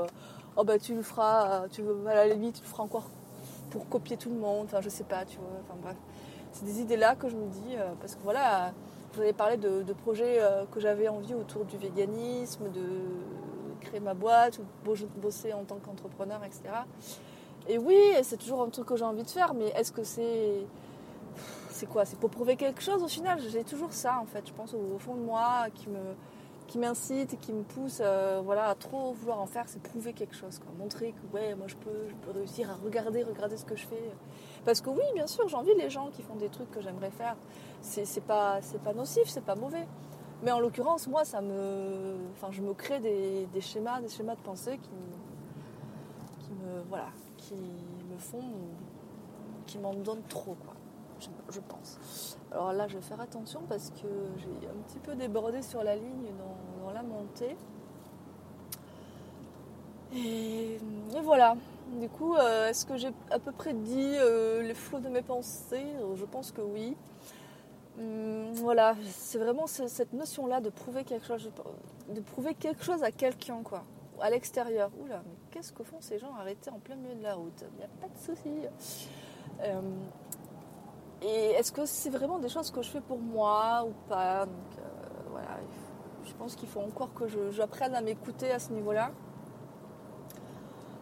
oh 0.54 0.62
bah 0.62 0.78
tu 0.78 0.94
le 0.94 1.02
feras, 1.02 1.66
tu 1.68 1.82
à 2.06 2.14
la 2.14 2.28
limite 2.28 2.56
tu 2.56 2.62
le 2.62 2.68
feras 2.68 2.84
encore 2.84 3.08
pour 3.70 3.88
copier 3.88 4.16
tout 4.16 4.30
le 4.30 4.38
monde, 4.38 4.66
enfin 4.66 4.80
je 4.82 4.88
sais 4.88 5.04
pas, 5.04 5.24
tu 5.24 5.38
vois, 5.38 5.48
enfin 5.64 5.74
bref 5.82 5.96
c'est 6.56 6.64
des 6.64 6.80
idées-là 6.80 7.16
que 7.16 7.28
je 7.28 7.36
me 7.36 7.46
dis, 7.48 7.76
euh, 7.76 7.92
parce 8.00 8.14
que 8.14 8.22
voilà, 8.22 8.72
vous 9.12 9.20
avez 9.20 9.34
parlé 9.34 9.58
de, 9.58 9.92
projets 9.92 10.38
euh, 10.40 10.64
que 10.70 10.80
j'avais 10.80 11.08
envie 11.08 11.34
autour 11.34 11.66
du 11.66 11.76
véganisme, 11.76 12.70
de 12.70 12.82
créer 13.80 14.00
ma 14.00 14.14
boîte, 14.14 14.58
ou 14.58 14.94
bosser 15.20 15.52
en 15.52 15.64
tant 15.64 15.76
qu'entrepreneur, 15.76 16.42
etc. 16.44 16.62
Et 17.68 17.76
oui, 17.76 17.98
c'est 18.22 18.38
toujours 18.38 18.62
un 18.62 18.70
truc 18.70 18.86
que 18.86 18.96
j'ai 18.96 19.04
envie 19.04 19.22
de 19.22 19.30
faire, 19.30 19.52
mais 19.52 19.68
est-ce 19.76 19.92
que 19.92 20.02
c'est. 20.02 20.66
C'est 21.70 21.86
quoi? 21.86 22.06
C'est 22.06 22.18
pour 22.18 22.30
prouver 22.30 22.56
quelque 22.56 22.80
chose 22.80 23.02
au 23.02 23.08
final? 23.08 23.38
J'ai 23.50 23.62
toujours 23.62 23.92
ça 23.92 24.18
en 24.22 24.24
fait, 24.24 24.46
je 24.46 24.52
pense 24.54 24.72
au 24.72 24.98
fond 24.98 25.14
de 25.14 25.20
moi 25.20 25.66
qui 25.74 25.90
me, 25.90 26.00
qui 26.66 26.78
m'incite 26.78 27.38
qui 27.40 27.52
me 27.52 27.62
pousse 27.62 28.00
euh, 28.00 28.40
voilà, 28.44 28.68
à 28.68 28.74
trop 28.74 29.12
vouloir 29.12 29.40
en 29.40 29.46
faire, 29.46 29.64
c'est 29.68 29.82
prouver 29.82 30.12
quelque 30.12 30.34
chose. 30.34 30.58
Quoi. 30.58 30.72
Montrer 30.78 31.12
que 31.12 31.34
ouais, 31.34 31.54
moi 31.54 31.66
je 31.68 31.76
peux, 31.76 32.08
je 32.08 32.14
peux 32.16 32.30
réussir 32.32 32.70
à 32.70 32.74
regarder, 32.74 33.22
regarder 33.22 33.56
ce 33.56 33.64
que 33.64 33.76
je 33.76 33.86
fais. 33.86 34.10
Parce 34.64 34.80
que 34.80 34.90
oui, 34.90 35.04
bien 35.14 35.26
sûr, 35.26 35.48
j'envie 35.48 35.74
les 35.74 35.90
gens 35.90 36.10
qui 36.10 36.22
font 36.22 36.36
des 36.36 36.48
trucs 36.48 36.70
que 36.70 36.80
j'aimerais 36.80 37.10
faire. 37.10 37.36
C'est 37.80 38.24
pas, 38.24 38.60
pas 38.82 38.92
nocif, 38.94 39.28
c'est 39.28 39.44
pas 39.44 39.54
mauvais. 39.54 39.86
Mais 40.42 40.50
en 40.50 40.60
l'occurrence, 40.60 41.06
moi, 41.06 41.24
ça 41.24 41.40
me, 41.40 42.16
enfin, 42.32 42.48
je 42.50 42.60
me 42.60 42.74
crée 42.74 43.00
des, 43.00 43.60
schémas, 43.60 44.00
des 44.00 44.08
schémas 44.08 44.34
de 44.34 44.40
pensée 44.40 44.78
qui, 44.78 46.44
qui 46.44 46.52
me, 46.52 46.82
voilà, 46.88 47.08
qui 47.38 47.54
me 47.54 48.18
font, 48.18 48.42
qui 49.66 49.78
m'en 49.78 49.94
donnent 49.94 50.26
trop. 50.28 50.56
Alors 52.52 52.72
là, 52.72 52.86
je 52.88 52.96
vais 52.96 53.02
faire 53.02 53.20
attention 53.20 53.60
parce 53.68 53.90
que 53.90 54.08
j'ai 54.38 54.68
un 54.68 54.82
petit 54.86 54.98
peu 54.98 55.14
débordé 55.14 55.62
sur 55.62 55.82
la 55.82 55.96
ligne 55.96 56.30
dans, 56.38 56.92
la 56.92 57.02
montée. 57.02 57.56
Et, 60.14 60.78
voilà. 61.22 61.56
Du 62.00 62.08
coup, 62.08 62.34
euh, 62.34 62.68
est-ce 62.68 62.86
que 62.86 62.96
j'ai 62.96 63.10
à 63.30 63.38
peu 63.38 63.52
près 63.52 63.72
dit 63.72 64.14
euh, 64.16 64.62
les 64.62 64.74
flots 64.74 65.00
de 65.00 65.08
mes 65.08 65.22
pensées? 65.22 65.86
Je 66.14 66.24
pense 66.24 66.52
que 66.52 66.60
oui. 66.60 66.96
Hum, 67.98 68.52
voilà, 68.54 68.94
c'est 69.08 69.38
vraiment 69.38 69.66
cette 69.66 70.12
notion-là 70.12 70.60
de 70.60 70.68
prouver 70.68 71.04
quelque 71.04 71.26
chose, 71.26 71.50
de 72.08 72.20
prouver 72.20 72.54
quelque 72.54 72.84
chose 72.84 73.02
à 73.02 73.10
quelqu'un, 73.10 73.62
quoi, 73.62 73.84
à 74.20 74.30
l'extérieur. 74.30 74.90
Oula, 75.02 75.22
mais 75.26 75.34
qu'est-ce 75.50 75.72
que 75.72 75.82
font 75.82 76.00
ces 76.00 76.18
gens 76.18 76.34
arrêtés 76.34 76.70
en 76.70 76.78
plein 76.78 76.96
milieu 76.96 77.14
de 77.14 77.22
la 77.22 77.34
route? 77.34 77.64
Il 77.72 77.78
n'y 77.78 77.84
a 77.84 77.88
pas 78.00 78.08
de 78.08 78.18
souci. 78.18 78.50
Hum, 79.64 79.94
et 81.22 81.50
est-ce 81.52 81.72
que 81.72 81.86
c'est 81.86 82.10
vraiment 82.10 82.38
des 82.38 82.48
choses 82.48 82.70
que 82.70 82.82
je 82.82 82.90
fais 82.90 83.00
pour 83.00 83.18
moi 83.18 83.84
ou 83.86 83.92
pas 84.08 84.42
euh, 84.42 84.46
voilà, 85.30 85.48
je 86.24 86.32
pense 86.34 86.56
qu'il 86.56 86.68
faut 86.68 86.80
encore 86.80 87.12
que 87.14 87.24
j'apprenne 87.50 87.94
à 87.94 88.00
m'écouter 88.00 88.50
à 88.50 88.58
ce 88.58 88.72
niveau-là. 88.72 89.10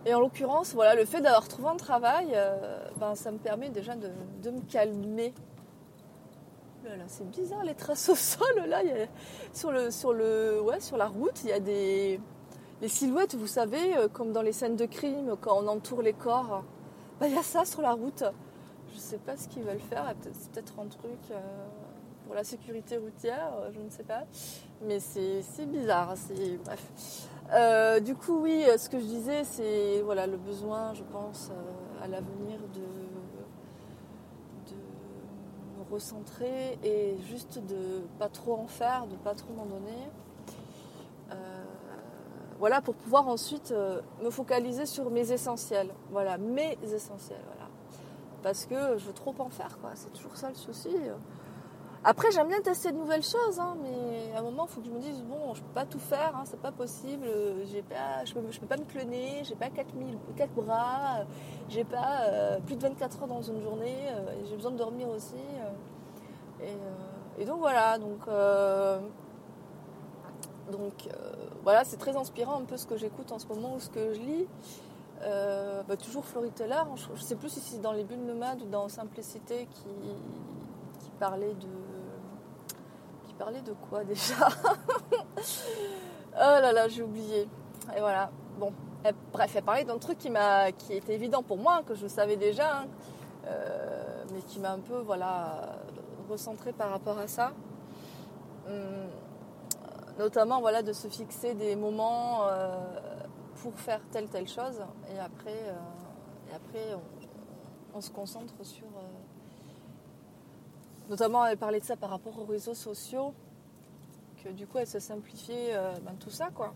Et 0.07 0.15
en 0.15 0.21
l'occurrence, 0.21 0.75
voilà, 0.75 0.95
le 0.95 1.05
fait 1.05 1.21
d'avoir 1.21 1.49
trouvé 1.49 1.69
un 1.69 1.77
travail, 1.77 2.29
euh, 2.35 2.79
ben, 2.99 3.15
ça 3.15 3.33
me 3.33 3.39
permet 3.39 3.71
déjà 3.71 3.95
de, 3.97 4.51
me 4.51 4.61
calmer. 4.71 5.33
c'est 7.07 7.29
bizarre 7.31 7.65
les 7.65 7.75
traces 7.75 8.09
au 8.09 8.15
sol 8.15 8.67
là. 8.67 8.83
sur, 9.53 9.73
le, 9.73 9.91
sur, 9.91 10.13
le, 10.13 10.61
ouais, 10.63 10.81
sur 10.81 10.97
la 10.97 11.07
route, 11.07 11.43
il 11.45 11.51
y 11.51 11.53
a 11.53 11.61
des 11.61 12.21
les 12.81 12.89
silhouettes, 12.89 13.35
vous 13.35 13.47
savez, 13.47 13.97
euh, 13.97 14.09
comme 14.09 14.33
dans 14.33 14.43
les 14.43 14.53
scènes 14.53 14.77
de 14.77 14.85
crime, 14.85 15.37
quand 15.41 15.57
on 15.57 15.69
entoure 15.69 16.03
les 16.03 16.13
corps. 16.13 16.65
Ben, 17.19 17.29
il 17.29 17.35
y 17.35 17.39
a 17.39 17.43
ça 17.43 17.65
sur 17.65 17.81
la 17.81 17.93
route. 17.93 18.25
Je 18.95 19.01
sais 19.01 19.19
pas 19.19 19.37
ce 19.37 19.49
qu'ils 19.49 19.65
veulent 19.65 19.81
faire. 19.81 20.15
C'est 20.33 20.53
peut-être 20.53 20.79
un 20.79 20.87
truc 20.87 21.19
euh, 21.33 21.41
pour 22.25 22.35
la 22.37 22.45
sécurité 22.45 22.97
routière, 22.97 23.53
euh, 23.59 23.71
je 23.73 23.81
ne 23.81 23.91
sais 23.91 24.05
pas. 24.05 24.23
Mais 24.83 25.01
c'est 25.01 25.67
bizarre. 25.67 26.15
Bref. 26.65 27.29
Euh, 27.53 27.99
du 27.99 28.15
coup, 28.15 28.41
oui, 28.43 28.65
ce 28.79 28.89
que 28.89 29.01
je 29.01 29.05
disais, 29.05 29.43
c'est 29.43 30.01
voilà, 30.03 30.29
le 30.29 30.37
besoin, 30.37 30.95
je 30.95 31.03
pense, 31.03 31.51
à 32.01 32.07
l'avenir 32.07 32.61
de, 32.73 32.81
de 34.71 34.77
me 35.77 35.93
recentrer 35.93 36.79
et 36.85 37.17
juste 37.29 37.59
de 37.67 38.03
pas 38.21 38.29
trop 38.29 38.55
en 38.55 38.69
faire, 38.69 39.07
de 39.09 39.17
pas 39.17 39.35
trop 39.35 39.53
m'en 39.55 39.67
donner. 39.67 40.09
voilà, 42.61 42.81
pour 42.81 42.95
pouvoir 42.95 43.27
ensuite 43.27 43.75
me 44.23 44.31
focaliser 44.31 44.87
sur 44.87 45.11
mes 45.11 45.33
essentiels. 45.33 45.91
Voilà, 46.11 46.39
mes 46.39 46.79
essentiels. 46.83 47.43
Voilà 47.45 47.64
parce 48.45 48.67
que 48.67 48.99
je 48.99 49.07
veux 49.07 49.13
trop 49.15 49.35
en 49.39 49.49
faire, 49.49 49.79
quoi. 49.81 49.91
C'est 49.95 50.13
toujours 50.13 50.37
ça 50.37 50.51
le 50.51 50.55
souci. 50.55 50.91
Après, 52.07 52.31
j'aime 52.31 52.49
bien 52.49 52.61
tester 52.61 52.93
de 52.93 52.99
nouvelles 52.99 53.23
choses, 53.23 53.59
hein, 53.59 53.79
mais 53.83 54.37
à 54.37 54.41
un 54.41 54.43
moment, 54.43 54.67
il 54.69 54.75
faut 54.75 54.81
que 54.83 54.87
je 54.87 54.93
me 54.93 54.99
dise 55.01 55.23
bon, 55.23 55.55
je 55.55 55.63
peux 55.63 55.73
pas 55.73 55.87
tout 55.87 55.99
faire, 55.99 56.37
hein, 56.37 56.43
c'est 56.45 56.61
pas 56.61 56.71
possible. 56.71 57.27
Pas, 57.89 58.27
je 58.27 58.35
peux, 58.35 58.41
peux 58.43 58.67
pas 58.67 58.77
me 58.77 58.85
cloner, 58.85 59.43
j'ai 59.45 59.55
pas 59.55 59.71
4000, 59.71 60.19
4 60.37 60.51
bras, 60.53 61.25
j'ai 61.71 61.85
pas 61.85 62.25
euh, 62.29 62.61
plus 62.61 62.77
de 62.77 62.83
24 62.83 63.23
heures 63.23 63.29
dans 63.29 63.41
une 63.41 63.63
journée, 63.63 63.97
euh, 64.11 64.45
j'ai 64.45 64.55
besoin 64.55 64.73
de 64.73 64.77
dormir 64.77 65.09
aussi. 65.09 65.37
Euh, 66.61 66.77
et, 67.39 67.47
donc 67.47 67.61
voilà, 67.61 67.97
donc 67.99 68.21
donc 70.71 71.09
voilà, 71.63 71.85
c'est 71.85 71.97
très 71.97 72.17
inspirant 72.17 72.61
un 72.61 72.65
peu 72.65 72.77
ce 72.77 72.87
que 72.87 72.99
j'écoute 72.99 73.33
en 73.33 73.39
ce 73.39 73.47
moment 73.47 73.77
ou 73.77 73.81
ce 73.81 73.89
que 73.89 74.13
je 74.13 74.21
lis. 74.21 74.47
Euh, 75.25 75.83
bah, 75.89 75.97
toujours 75.97 76.25
Teller, 76.55 76.83
je 76.97 77.11
ne 77.13 77.17
sais 77.17 77.37
plus 77.37 77.49
si 77.49 77.61
c'est 77.61 77.81
dans 77.81 77.93
Les 77.93 78.05
Bulles 78.05 78.25
Nomades 78.25 78.63
ou 78.63 78.67
dans 78.67 78.89
Simplicité 78.89 79.67
qui, 79.71 79.89
parlait 81.19 81.55
de. 81.55 81.69
Qui 83.27 83.35
parlait 83.35 83.63
de 83.63 83.73
quoi 83.89 84.05
déjà? 84.05 84.49
Oh 86.37 86.61
là 86.61 86.73
là, 86.73 86.89
j'ai 86.89 87.03
oublié. 87.03 87.49
Et 87.97 88.01
voilà. 88.01 88.31
Bon, 88.59 88.73
bref, 89.33 89.53
elle 89.55 89.63
parlait 89.63 89.85
d'un 89.85 89.99
truc 89.99 90.19
qui, 90.19 90.31
m'a, 90.31 90.73
qui 90.73 90.95
était 90.95 91.15
évident 91.15 91.43
pour 91.43 91.59
moi, 91.59 91.83
que 91.87 91.95
je 91.95 92.07
savais 92.07 92.37
déjà, 92.37 92.81
hein, 92.81 92.87
euh, 93.47 94.25
mais 94.33 94.41
qui 94.41 94.59
m'a 94.59 94.73
un 94.73 94.81
peu 94.81 94.99
voilà, 94.99 95.77
recentré 96.29 96.73
par 96.73 96.91
rapport 96.91 97.19
à 97.19 97.29
ça. 97.29 97.53
hum, 98.69 99.09
notamment 100.19 100.61
voilà, 100.61 100.83
de 100.83 100.93
se 100.93 101.09
fixer 101.09 101.55
des 101.55 101.77
moments 101.77 102.47
euh, 102.49 102.77
pour 103.65 103.81
faire 103.81 104.03
telle 104.13 104.29
telle 104.29 104.47
chose 104.47 104.79
et 105.11 105.19
après, 105.19 105.63
euh, 105.69 106.51
et 106.51 106.55
après 106.55 106.95
on, 107.95 108.01
se 108.03 108.11
concentre 108.11 108.53
sur... 108.63 108.85
Euh, 108.85 109.01
notamment 111.09 111.47
elle 111.47 111.57
parlait 111.57 111.81
de 111.81 111.85
ça 111.85 111.97
par 111.97 112.11
rapport 112.11 112.39
aux 112.39 112.45
réseaux 112.45 112.75
sociaux, 112.75 113.33
que 114.45 114.51
du 114.51 114.67
coup 114.67 114.77
elle 114.77 114.87
se 114.87 114.99
simplifiait 114.99 115.75
ben, 116.05 116.15
tout 116.21 116.29
ça 116.29 116.51
quoi. 116.55 116.75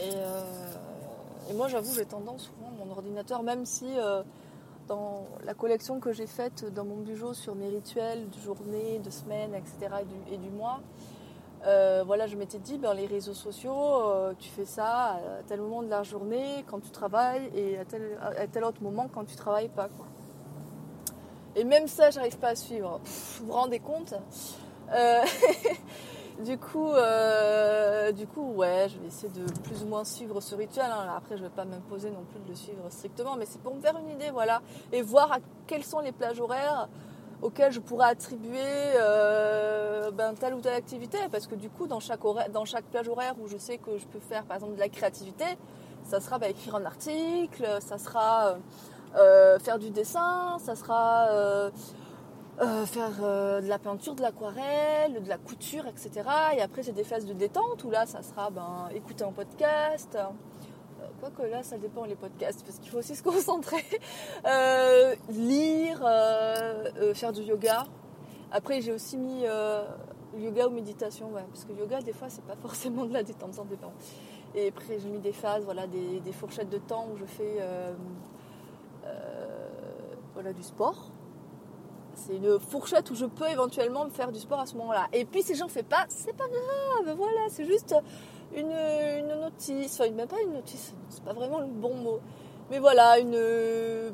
Et, 0.00 0.14
et 1.50 1.52
moi 1.54 1.68
j'avoue 1.68 1.92
j'ai 1.92 2.06
tendance 2.06 2.44
souvent 2.44 2.70
mon 2.70 2.90
ordinateur, 2.90 3.42
même 3.42 3.66
si 3.66 3.86
dans 4.88 5.26
la 5.44 5.52
collection 5.52 6.00
que 6.00 6.12
j'ai 6.12 6.26
faite 6.26 6.64
dans 6.72 6.84
mon 6.84 7.02
bureau 7.02 7.34
sur 7.34 7.54
mes 7.54 7.68
rituels 7.68 8.30
de 8.30 8.40
journée, 8.40 8.98
de 8.98 9.10
semaine, 9.10 9.54
etc. 9.54 10.04
et 10.30 10.38
du, 10.38 10.50
mois, 10.50 10.80
euh, 11.64 12.04
voilà, 12.06 12.26
je 12.26 12.36
m'étais 12.36 12.58
dit, 12.58 12.78
ben, 12.78 12.94
les 12.94 13.06
réseaux 13.06 13.34
sociaux, 13.34 13.72
euh, 13.74 14.34
tu 14.38 14.48
fais 14.48 14.64
ça 14.64 15.14
à 15.14 15.42
tel 15.48 15.60
moment 15.60 15.82
de 15.82 15.88
la 15.88 16.02
journée 16.02 16.64
quand 16.66 16.80
tu 16.80 16.90
travailles 16.90 17.50
et 17.54 17.78
à 17.78 17.84
tel, 17.84 18.64
autre 18.64 18.82
moment 18.82 19.08
quand 19.12 19.24
tu 19.24 19.36
travailles 19.36 19.68
pas. 19.68 19.88
Et 21.56 21.64
même 21.64 21.88
ça, 21.88 22.10
j'arrive 22.10 22.38
pas 22.38 22.48
à 22.48 22.54
suivre. 22.54 23.00
vous 23.40 23.46
vous 23.46 23.52
rendez 23.52 23.80
compte? 23.80 24.14
Euh, 24.92 25.22
Du 28.12 28.26
coup, 28.26 28.52
je 28.58 28.98
vais 28.98 29.06
essayer 29.06 29.32
de 29.32 29.50
plus 29.62 29.82
ou 29.82 29.86
moins 29.86 30.04
suivre 30.04 30.38
ce 30.42 30.54
rituel. 30.54 30.84
Hein. 30.86 31.14
Après, 31.16 31.38
je 31.38 31.42
vais 31.42 31.48
pas 31.48 31.64
m'imposer 31.64 32.10
non 32.10 32.24
plus 32.30 32.40
de 32.40 32.48
le 32.50 32.54
suivre 32.54 32.82
strictement, 32.90 33.36
mais 33.36 33.46
c'est 33.46 33.60
pour 33.62 33.74
me 33.74 33.80
faire 33.80 33.96
une 33.96 34.10
idée, 34.10 34.30
voilà, 34.30 34.60
et 34.92 35.00
voir 35.00 35.32
à 35.32 35.38
quelles 35.66 35.84
sont 35.84 36.00
les 36.00 36.12
plages 36.12 36.38
horaires 36.38 36.88
auxquelles 37.42 37.72
je 37.72 37.80
pourrais 37.80 38.08
attribuer 38.08 38.58
euh, 38.60 40.10
ben, 40.10 40.34
telle 40.34 40.54
ou 40.54 40.60
telle 40.60 40.74
activité, 40.74 41.18
parce 41.30 41.46
que 41.46 41.54
du 41.54 41.68
coup, 41.68 41.86
dans 41.86 42.00
chaque, 42.00 42.20
dans 42.52 42.64
chaque 42.64 42.84
plage 42.84 43.08
horaire 43.08 43.34
où 43.40 43.48
je 43.48 43.56
sais 43.56 43.78
que 43.78 43.98
je 43.98 44.06
peux 44.06 44.20
faire, 44.20 44.44
par 44.44 44.56
exemple, 44.56 44.74
de 44.74 44.80
la 44.80 44.88
créativité, 44.88 45.44
ça 46.04 46.20
sera 46.20 46.38
bah, 46.38 46.48
écrire 46.48 46.76
un 46.76 46.84
article, 46.84 47.66
ça 47.80 47.98
sera 47.98 48.56
euh, 49.16 49.58
faire 49.58 49.78
du 49.78 49.90
dessin, 49.90 50.58
ça 50.58 50.76
sera 50.76 51.70
euh, 52.60 52.86
faire 52.86 53.12
euh, 53.22 53.60
de 53.60 53.68
la 53.68 53.78
peinture, 53.78 54.14
de 54.14 54.22
l'aquarelle, 54.22 55.22
de 55.22 55.28
la 55.28 55.36
couture, 55.36 55.86
etc. 55.86 56.28
Et 56.56 56.62
après, 56.62 56.82
c'est 56.82 56.92
des 56.92 57.04
phases 57.04 57.26
de 57.26 57.34
détente 57.34 57.84
où 57.84 57.90
là, 57.90 58.06
ça 58.06 58.22
sera 58.22 58.50
ben, 58.50 58.88
écouter 58.94 59.24
un 59.24 59.32
podcast. 59.32 60.18
Euh, 61.06 61.10
quoique 61.20 61.42
là, 61.50 61.62
ça 61.62 61.78
dépend 61.78 62.04
les 62.04 62.16
podcasts 62.16 62.64
parce 62.64 62.78
qu'il 62.78 62.90
faut 62.90 62.98
aussi 62.98 63.16
se 63.16 63.22
concentrer. 63.22 63.84
lire, 65.30 65.98
faire 67.14 67.32
du 67.32 67.42
yoga. 67.42 67.84
Après, 68.50 68.80
j'ai 68.80 68.92
aussi 68.92 69.16
mis 69.16 69.44
yoga 70.38 70.66
ou 70.66 70.70
méditation, 70.70 71.30
parce 71.52 71.64
que 71.64 71.72
yoga, 71.72 72.00
des 72.00 72.12
fois, 72.12 72.28
c'est 72.28 72.44
pas 72.44 72.56
forcément 72.62 73.04
de 73.04 73.12
la 73.12 73.22
détente, 73.22 73.54
ça 73.54 73.64
dépend. 73.64 73.92
Et 74.54 74.68
après, 74.68 74.98
j'ai 74.98 75.08
mis 75.08 75.18
des 75.18 75.32
phases, 75.32 75.64
voilà, 75.64 75.86
des, 75.86 76.20
des, 76.20 76.32
fourchettes 76.32 76.70
de 76.70 76.78
temps 76.78 77.08
où 77.12 77.16
je 77.16 77.24
fais 77.24 77.62
voilà, 80.34 80.52
du 80.52 80.62
sport 80.62 81.10
c'est 82.16 82.36
une 82.36 82.58
fourchette 82.58 83.10
où 83.10 83.14
je 83.14 83.26
peux 83.26 83.48
éventuellement 83.48 84.04
me 84.04 84.10
faire 84.10 84.32
du 84.32 84.40
sport 84.40 84.60
à 84.60 84.66
ce 84.66 84.74
moment-là. 84.76 85.06
Et 85.12 85.24
puis 85.24 85.42
si 85.42 85.54
j'en 85.54 85.68
fais 85.68 85.82
pas, 85.82 86.06
c'est 86.08 86.34
pas 86.34 86.48
grave, 86.48 87.16
voilà, 87.16 87.42
c'est 87.50 87.66
juste 87.66 87.94
une, 88.54 89.40
notice, 89.40 90.00
enfin 90.00 90.10
même 90.10 90.28
pas 90.28 90.40
une 90.40 90.52
notice, 90.52 90.94
c'est 91.08 91.24
pas 91.24 91.32
vraiment 91.32 91.60
le 91.60 91.66
bon 91.66 91.94
mot. 91.94 92.20
Mais 92.70 92.78
voilà, 92.78 93.18
une... 93.18 94.12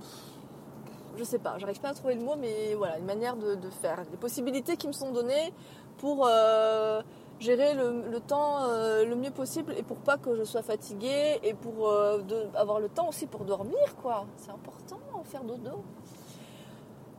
Je 1.16 1.24
sais 1.24 1.38
pas, 1.38 1.58
j'arrive 1.58 1.80
pas 1.80 1.90
à 1.90 1.94
trouver 1.94 2.14
le 2.14 2.22
mot, 2.22 2.36
mais 2.38 2.74
voilà, 2.74 2.98
une 2.98 3.04
manière 3.04 3.36
de, 3.36 3.56
faire. 3.70 4.04
Des 4.10 4.16
possibilités 4.16 4.76
qui 4.76 4.86
me 4.86 4.92
sont 4.92 5.12
données 5.12 5.52
pour 5.98 6.26
euh, 6.26 7.02
gérer 7.38 7.74
le, 7.74 8.18
temps 8.20 8.64
euh, 8.64 9.04
le 9.04 9.14
mieux 9.14 9.30
possible 9.30 9.74
et 9.76 9.82
pour 9.82 9.98
pas 9.98 10.16
que 10.16 10.34
je 10.34 10.44
sois 10.44 10.62
fatiguée 10.62 11.38
et 11.42 11.52
pour 11.54 11.88
euh, 11.88 12.22
avoir 12.54 12.80
le 12.80 12.88
temps 12.88 13.08
aussi 13.08 13.26
pour 13.26 13.44
dormir, 13.44 13.94
quoi. 14.00 14.24
C'est 14.36 14.50
important, 14.50 14.98
faire 15.24 15.44
dodo. 15.44 15.82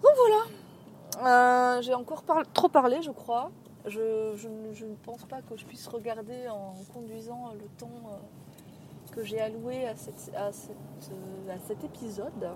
Donc 0.02 0.12
voilà, 0.18 1.82
j'ai 1.82 1.94
encore 1.94 2.24
trop 2.54 2.68
parlé, 2.68 3.02
je 3.02 3.12
crois. 3.12 3.52
Je, 3.86 4.48
ne 4.48 4.96
pense 5.04 5.24
pas 5.26 5.42
que 5.42 5.58
je 5.58 5.66
puisse 5.66 5.88
regarder 5.88 6.48
en 6.48 6.74
conduisant 6.94 7.52
le 7.54 7.68
temps 7.78 7.90
euh, 8.08 9.14
que 9.14 9.24
j'ai 9.24 9.42
alloué 9.42 9.86
à, 9.86 9.92
euh, 9.92 10.52
cet 11.68 11.84
épisode. 11.84 12.50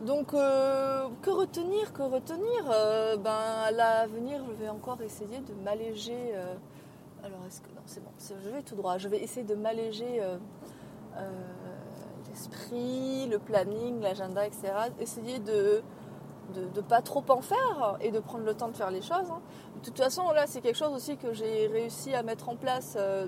Donc, 0.00 0.28
que 0.28 1.30
retenir 1.30 1.92
Que 1.92 2.02
retenir? 2.02 2.64
Ben, 3.22 3.30
À 3.30 3.70
l'avenir, 3.70 4.42
je 4.48 4.52
vais 4.52 4.68
encore 4.70 5.02
essayer 5.02 5.40
de 5.40 5.52
m'alléger. 5.62 6.34
alors, 7.22 7.44
est-ce 7.46 7.60
que. 7.60 7.68
Non, 7.68 7.82
c'est 7.84 8.02
bon, 8.02 8.10
je 8.18 8.48
vais 8.48 8.62
tout 8.62 8.74
droit. 8.74 8.96
Je 8.96 9.08
vais 9.08 9.18
essayer 9.18 9.44
de 9.44 9.54
m'alléger 9.54 10.22
l'esprit, 12.30 13.26
le 13.28 13.38
planning, 13.38 14.00
l'agenda, 14.00 14.46
etc. 14.46 14.72
Essayer 14.98 15.38
de 15.38 15.82
de 16.50 16.66
ne 16.76 16.80
pas 16.80 17.02
trop 17.02 17.24
en 17.28 17.40
faire 17.40 17.96
et 18.00 18.10
de 18.10 18.20
prendre 18.20 18.44
le 18.44 18.54
temps 18.54 18.68
de 18.68 18.76
faire 18.76 18.90
les 18.90 19.02
choses. 19.02 19.30
Hein. 19.30 19.40
De 19.76 19.80
toute 19.80 19.96
façon, 19.96 20.30
là, 20.32 20.46
c'est 20.46 20.60
quelque 20.60 20.76
chose 20.76 20.94
aussi 20.94 21.16
que 21.16 21.32
j'ai 21.32 21.66
réussi 21.66 22.14
à 22.14 22.22
mettre 22.22 22.48
en 22.48 22.56
place, 22.56 22.96
euh, 22.98 23.26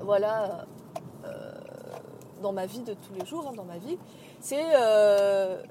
voilà, 0.00 0.66
euh, 1.24 1.52
dans 2.42 2.52
ma 2.52 2.66
vie 2.66 2.80
de 2.80 2.94
tous 2.94 3.14
les 3.14 3.24
jours, 3.24 3.46
hein, 3.48 3.52
dans 3.56 3.64
ma 3.64 3.78
vie. 3.78 3.98
C'est 4.40 4.74
euh, 4.74 5.62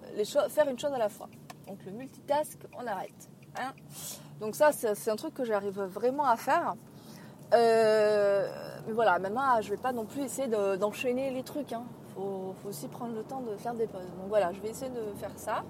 faire 0.49 0.69
une 0.69 0.79
chose 0.79 0.93
à 0.93 0.97
la 0.97 1.09
fois. 1.09 1.27
Donc 1.67 1.79
le 1.85 1.91
multitask, 1.91 2.59
on 2.77 2.87
arrête. 2.87 3.29
Hein. 3.57 3.73
Donc 4.39 4.55
ça, 4.55 4.71
c'est 4.71 5.09
un 5.09 5.15
truc 5.15 5.33
que 5.33 5.43
j'arrive 5.43 5.81
vraiment 5.81 6.25
à 6.25 6.37
faire. 6.37 6.75
mais 7.51 8.93
voilà, 8.93 9.19
maintenant, 9.19 9.61
je 9.61 9.69
vais 9.69 9.77
pas 9.77 9.91
non 9.91 10.05
plus 10.05 10.21
essayer 10.21 10.47
d'enchaîner 10.77 11.31
les 11.31 11.43
trucs. 11.43 11.71
Il 11.71 11.77
faut, 12.15 12.55
faut, 12.61 12.69
aussi 12.69 12.87
prendre 12.87 13.13
le 13.13 13.23
temps 13.23 13.41
de 13.41 13.55
faire 13.57 13.73
des 13.73 13.87
pauses. 13.87 14.01
Donc 14.01 14.29
voilà, 14.29 14.53
je 14.53 14.59
vais 14.61 14.69
essayer 14.69 14.91
de 14.91 15.13
faire 15.19 15.31
ça. 15.35 15.63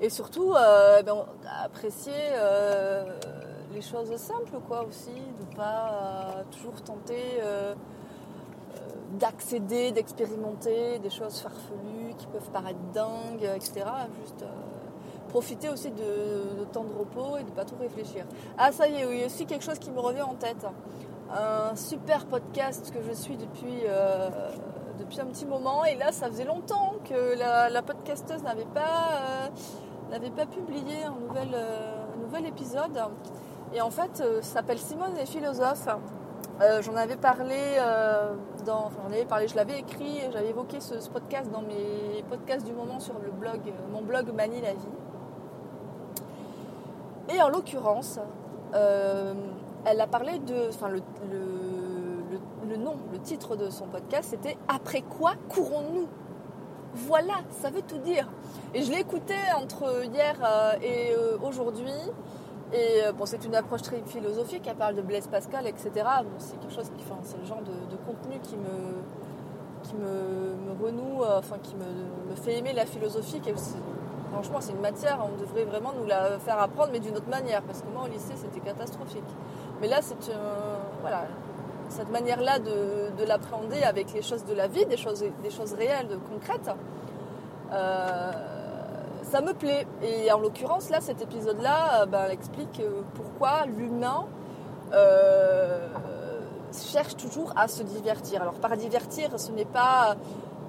Et 0.00 0.10
surtout, 0.10 0.52
euh, 0.54 1.02
ben, 1.02 1.24
apprécier 1.64 2.12
euh, 2.34 3.18
les 3.72 3.82
choses 3.82 4.14
simples, 4.16 4.58
quoi, 4.68 4.84
aussi, 4.84 5.10
de 5.10 5.56
pas 5.56 5.90
euh, 5.90 6.42
toujours 6.52 6.80
tenter 6.82 7.40
d'accéder, 9.18 9.90
d'expérimenter 9.90 10.98
des 10.98 11.10
choses 11.10 11.40
farfelues 11.40 12.14
qui 12.18 12.26
peuvent 12.26 12.50
paraître 12.50 12.78
dingues, 12.92 13.50
etc. 13.56 13.86
Juste 14.20 14.44
profiter 15.28 15.70
aussi 15.70 15.90
de, 15.90 16.64
temps 16.72 16.84
de 16.84 16.92
repos 16.92 17.38
et 17.38 17.42
de 17.42 17.48
ne 17.48 17.54
pas 17.54 17.64
trop 17.64 17.78
réfléchir. 17.80 18.26
Ah, 18.58 18.70
ça 18.70 18.86
y 18.86 19.00
est, 19.00 19.22
a 19.22 19.26
aussi 19.26 19.46
quelque 19.46 19.64
chose 19.64 19.78
qui 19.78 19.90
me 19.90 20.00
revient 20.00 20.22
en 20.22 20.34
tête. 20.34 20.66
Un 21.30 21.74
super 21.74 22.26
podcast 22.26 22.92
que 22.92 23.02
je 23.02 23.12
suis 23.12 23.36
depuis 23.36 23.82
depuis 24.98 25.20
un 25.20 25.26
petit 25.26 25.46
moment. 25.46 25.84
Et 25.84 25.94
là, 25.94 26.12
ça 26.12 26.28
faisait 26.28 26.44
longtemps 26.44 26.94
que 27.08 27.38
la, 27.38 27.82
podcasteuse 27.82 28.42
n'avait 28.42 28.66
pas, 28.66 29.50
n'avait 30.10 30.30
pas 30.30 30.46
publié 30.46 31.04
un 31.04 31.14
nouvel, 31.26 31.50
euh, 31.54 32.04
nouvel 32.22 32.46
épisode. 32.46 32.98
Et 33.74 33.80
en 33.80 33.90
fait, 33.90 34.20
euh, 34.20 34.40
s'appelle 34.42 34.78
Simone 34.78 35.14
les 35.16 35.26
philosophes. 35.26 35.88
Euh, 36.60 36.82
j'en 36.82 36.96
avais 36.96 37.16
parlé 37.16 37.76
dans, 38.66 38.86
enfin, 38.86 39.00
j'en 39.04 39.12
avais 39.12 39.24
parlé, 39.24 39.46
je 39.46 39.54
l'avais 39.54 39.78
écrit, 39.78 40.20
j'avais 40.32 40.48
évoqué 40.48 40.80
ce, 40.80 41.08
podcast 41.08 41.50
dans 41.52 41.62
mes 41.62 42.24
podcasts 42.28 42.66
du 42.66 42.72
moment 42.72 42.98
sur 42.98 43.14
le 43.20 43.30
blog, 43.30 43.60
mon 43.92 44.02
blog 44.02 44.32
Manie 44.34 44.60
la 44.60 44.72
vie. 44.72 44.88
Et 47.28 47.40
en 47.40 47.48
l'occurrence, 47.48 48.18
elle 48.72 50.00
a 50.00 50.06
parlé 50.08 50.40
de, 50.40 50.68
enfin 50.68 50.88
le, 50.88 51.00
le, 51.30 52.40
le, 52.68 52.76
nom, 52.76 52.96
le 53.12 53.20
titre 53.20 53.54
de 53.54 53.70
son 53.70 53.86
podcast, 53.86 54.30
c'était 54.30 54.56
Après 54.66 55.02
quoi 55.02 55.34
courons-nous? 55.48 56.08
Voilà, 57.06 57.34
ça 57.60 57.70
veut 57.70 57.82
tout 57.82 57.98
dire. 57.98 58.26
Et 58.74 58.82
je 58.82 58.90
l'ai 58.90 59.00
écouté 59.00 59.34
entre 59.56 60.04
hier 60.04 60.34
euh, 60.42 60.72
et 60.82 61.12
euh, 61.12 61.38
aujourd'hui. 61.42 61.92
Et 62.72 63.04
euh, 63.04 63.12
bon, 63.12 63.24
c'est 63.24 63.44
une 63.44 63.54
approche 63.54 63.82
très 63.82 64.02
philosophique. 64.06 64.62
Elle 64.66 64.76
parle 64.76 64.94
de 64.94 65.02
Blaise 65.02 65.26
Pascal, 65.26 65.66
etc. 65.66 65.90
Bon, 65.94 66.30
c'est 66.38 66.58
quelque 66.60 66.74
chose 66.74 66.90
qui, 66.96 67.04
enfin, 67.04 67.20
c'est 67.22 67.38
le 67.38 67.46
genre 67.46 67.62
de, 67.62 67.96
contenu 68.06 68.38
qui 68.42 68.56
me, 68.56 68.98
renoue, 70.84 71.24
enfin, 71.24 71.56
qui 71.62 71.74
me, 71.76 72.34
fait 72.36 72.58
aimer 72.58 72.72
la 72.72 72.84
philosophie. 72.84 73.40
franchement, 74.32 74.58
c'est 74.60 74.72
une 74.72 74.80
matière. 74.80 75.18
On 75.24 75.40
devrait 75.40 75.64
vraiment 75.64 75.92
nous 75.98 76.06
la 76.06 76.38
faire 76.38 76.60
apprendre, 76.60 76.90
mais 76.92 77.00
d'une 77.00 77.16
autre 77.16 77.30
manière, 77.30 77.62
parce 77.62 77.80
que 77.80 77.88
moi, 77.88 78.04
au 78.04 78.08
lycée, 78.08 78.34
c'était 78.36 78.60
catastrophique. 78.60 79.24
Mais 79.80 79.88
là, 79.88 80.00
c'est 80.02 80.16
voilà, 81.00 81.24
cette 81.88 82.10
manière-là 82.10 82.58
de, 82.58 83.24
l'appréhender 83.26 83.82
avec 83.82 84.12
les 84.12 84.22
choses 84.22 84.44
de 84.44 84.54
la 84.54 84.68
vie, 84.68 84.86
des 84.86 84.96
choses, 84.96 85.22
réelles, 85.76 86.18
concrètes, 86.30 86.70
euh, 87.72 88.32
ça 89.22 89.40
me 89.40 89.52
plaît. 89.52 89.86
Et 90.02 90.30
en 90.32 90.40
l'occurrence, 90.40 90.90
là, 90.90 91.00
cet 91.00 91.20
épisode-là, 91.20 92.02
euh, 92.02 92.06
ben, 92.06 92.30
explique 92.30 92.80
euh, 92.80 93.02
pourquoi 93.14 93.66
l'humain 93.66 94.26
cherche 96.72 97.16
toujours 97.16 97.52
à 97.56 97.68
se 97.68 97.82
divertir. 97.82 98.40
Alors, 98.40 98.54
par 98.54 98.76
divertir, 98.76 99.38
ce 99.38 99.52
n'est 99.52 99.66
pas 99.66 100.16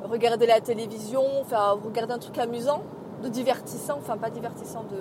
regarder 0.03 0.45
la 0.45 0.59
télévision, 0.59 1.23
enfin, 1.41 1.77
regarder 1.83 2.13
un 2.13 2.19
truc 2.19 2.37
amusant, 2.37 2.81
de 3.23 3.29
divertissant, 3.29 3.97
enfin, 3.97 4.17
pas 4.17 4.29
divertissant, 4.29 4.83
de 4.83 4.97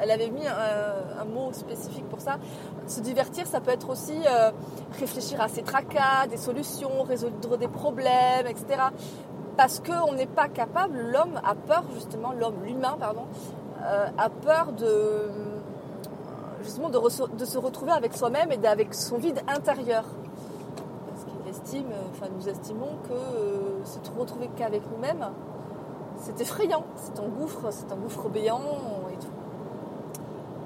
elle 0.00 0.10
avait 0.10 0.30
mis 0.30 0.46
un, 0.46 1.24
mot 1.24 1.52
spécifique 1.52 2.08
pour 2.08 2.20
ça. 2.20 2.38
Se 2.86 3.00
divertir, 3.00 3.46
ça 3.46 3.60
peut 3.60 3.70
être 3.70 3.90
aussi 3.90 4.16
euh, 4.26 4.50
réfléchir 4.98 5.40
à 5.40 5.48
ses 5.48 5.62
tracas, 5.62 6.26
des 6.28 6.36
solutions, 6.36 7.02
résoudre 7.02 7.56
des 7.56 7.68
problèmes, 7.68 8.46
etc. 8.46 8.82
Parce 9.56 9.80
qu'on 9.80 10.12
n'est 10.12 10.26
pas 10.26 10.48
capable, 10.48 11.00
l'homme 11.00 11.40
a 11.44 11.54
peur, 11.54 11.84
justement, 11.94 12.32
l'homme, 12.32 12.62
l'humain, 12.64 12.96
pardon, 12.98 13.26
euh, 13.82 14.06
a 14.16 14.30
peur 14.30 14.72
de 14.72 15.30
justement 16.62 16.90
se 16.92 17.58
retrouver 17.58 17.92
avec 17.92 18.14
soi-même 18.14 18.50
et 18.52 18.66
avec 18.66 18.94
son 18.94 19.18
vide 19.18 19.40
intérieur. 19.48 20.04
Parce 21.06 21.24
qu'il 21.24 21.48
estime, 21.48 21.92
enfin 22.10 22.26
nous 22.36 22.48
estimons 22.48 22.98
que 23.08 23.86
se 23.88 23.98
retrouver 24.18 24.50
qu'avec 24.56 24.82
nous-mêmes, 24.90 25.28
c'est 26.20 26.40
effrayant, 26.40 26.84
c'est 26.96 27.18
un 27.20 27.28
gouffre, 27.28 27.68
c'est 27.70 27.92
un 27.92 27.96
gouffre 27.96 28.28
béant 28.28 28.60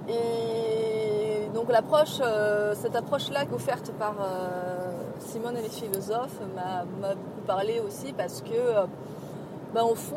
et 0.08 1.48
donc 1.54 1.70
l'approche, 1.70 2.18
euh, 2.20 2.74
cette 2.74 2.96
approche-là 2.96 3.44
offerte 3.52 3.92
par 3.92 4.14
euh, 4.20 4.92
Simone 5.20 5.56
et 5.56 5.62
les 5.62 5.68
philosophes 5.68 6.40
m'a 6.54 6.84
beaucoup 6.84 7.46
parlé 7.46 7.80
aussi 7.80 8.12
parce 8.12 8.42
que, 8.42 8.50
euh, 8.52 8.86
ben, 9.74 9.82
au 9.82 9.94
fond, 9.94 10.16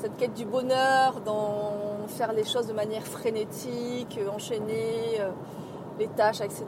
cette 0.00 0.16
quête 0.16 0.34
du 0.34 0.44
bonheur, 0.44 1.20
dans 1.24 2.08
faire 2.08 2.32
les 2.32 2.44
choses 2.44 2.66
de 2.66 2.72
manière 2.72 3.04
frénétique, 3.04 4.18
enchaîner 4.34 5.20
les 5.98 6.08
tâches, 6.08 6.40
etc., 6.40 6.64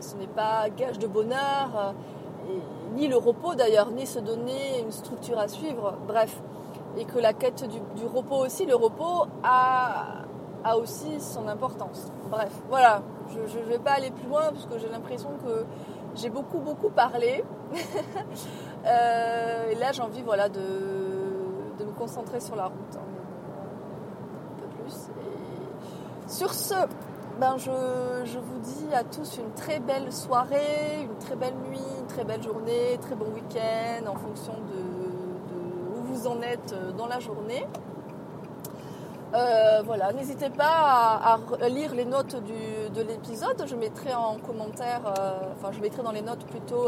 ce 0.00 0.16
n'est 0.16 0.26
pas 0.26 0.70
gage 0.70 0.98
de 0.98 1.06
bonheur 1.06 1.94
ni 2.96 3.08
le 3.08 3.16
repos 3.16 3.54
d'ailleurs, 3.54 3.90
ni 3.90 4.06
se 4.06 4.18
donner 4.18 4.80
une 4.80 4.92
structure 4.92 5.38
à 5.38 5.48
suivre, 5.48 5.94
bref. 6.06 6.40
Et 6.98 7.04
que 7.04 7.18
la 7.18 7.34
quête 7.34 7.68
du, 7.68 8.06
repos 8.06 8.36
aussi, 8.36 8.64
le 8.64 8.74
repos 8.74 9.26
a, 9.44 10.24
a, 10.68 10.76
aussi 10.76 11.20
son 11.20 11.48
importance. 11.48 12.12
Bref, 12.30 12.52
voilà, 12.68 13.02
je 13.28 13.58
ne 13.58 13.64
vais 13.64 13.78
pas 13.78 13.92
aller 13.92 14.10
plus 14.10 14.28
loin 14.28 14.50
parce 14.52 14.66
que 14.66 14.78
j'ai 14.78 14.88
l'impression 14.88 15.30
que 15.44 15.64
j'ai 16.14 16.30
beaucoup 16.30 16.58
beaucoup 16.58 16.90
parlé. 16.90 17.44
Euh, 18.86 19.70
et 19.72 19.74
là 19.74 19.90
j'ai 19.90 20.02
envie 20.02 20.22
voilà, 20.22 20.48
de, 20.48 20.60
me 20.60 21.90
concentrer 21.98 22.38
sur 22.38 22.54
la 22.54 22.66
route. 22.66 22.94
Hein, 22.94 23.00
un 24.52 24.60
peu 24.60 24.68
plus. 24.76 25.08
Sur 26.28 26.54
ce, 26.54 26.74
ben 27.40 27.56
je, 27.58 28.38
vous 28.38 28.58
dis 28.60 28.94
à 28.94 29.04
tous 29.04 29.38
une 29.38 29.50
très 29.52 29.80
belle 29.80 30.12
soirée, 30.12 31.02
une 31.02 31.16
très 31.18 31.36
belle 31.36 31.56
nuit, 31.68 31.80
une 31.98 32.06
très 32.06 32.24
belle 32.24 32.42
journée, 32.42 32.96
très 33.02 33.14
bon 33.14 33.26
week-end 33.34 34.06
en 34.06 34.14
fonction 34.14 34.52
de, 34.52 35.98
où 35.98 36.04
vous 36.04 36.26
en 36.28 36.40
êtes 36.40 36.72
euh, 36.72 36.92
dans 36.92 37.06
la 37.08 37.18
journée. 37.18 37.66
Euh, 39.34 39.82
voilà, 39.84 40.12
n'hésitez 40.12 40.50
pas 40.50 41.20
à, 41.22 41.68
lire 41.68 41.94
les 41.94 42.04
notes 42.04 42.36
de 42.36 43.02
l'épisode. 43.02 43.64
Je 43.66 43.76
mettrai 43.76 44.14
en 44.14 44.36
commentaire, 44.38 45.00
euh, 45.06 45.52
enfin 45.52 45.72
je 45.72 45.80
mettrai 45.80 46.02
dans 46.02 46.12
les 46.12 46.22
notes 46.22 46.44
plutôt 46.46 46.86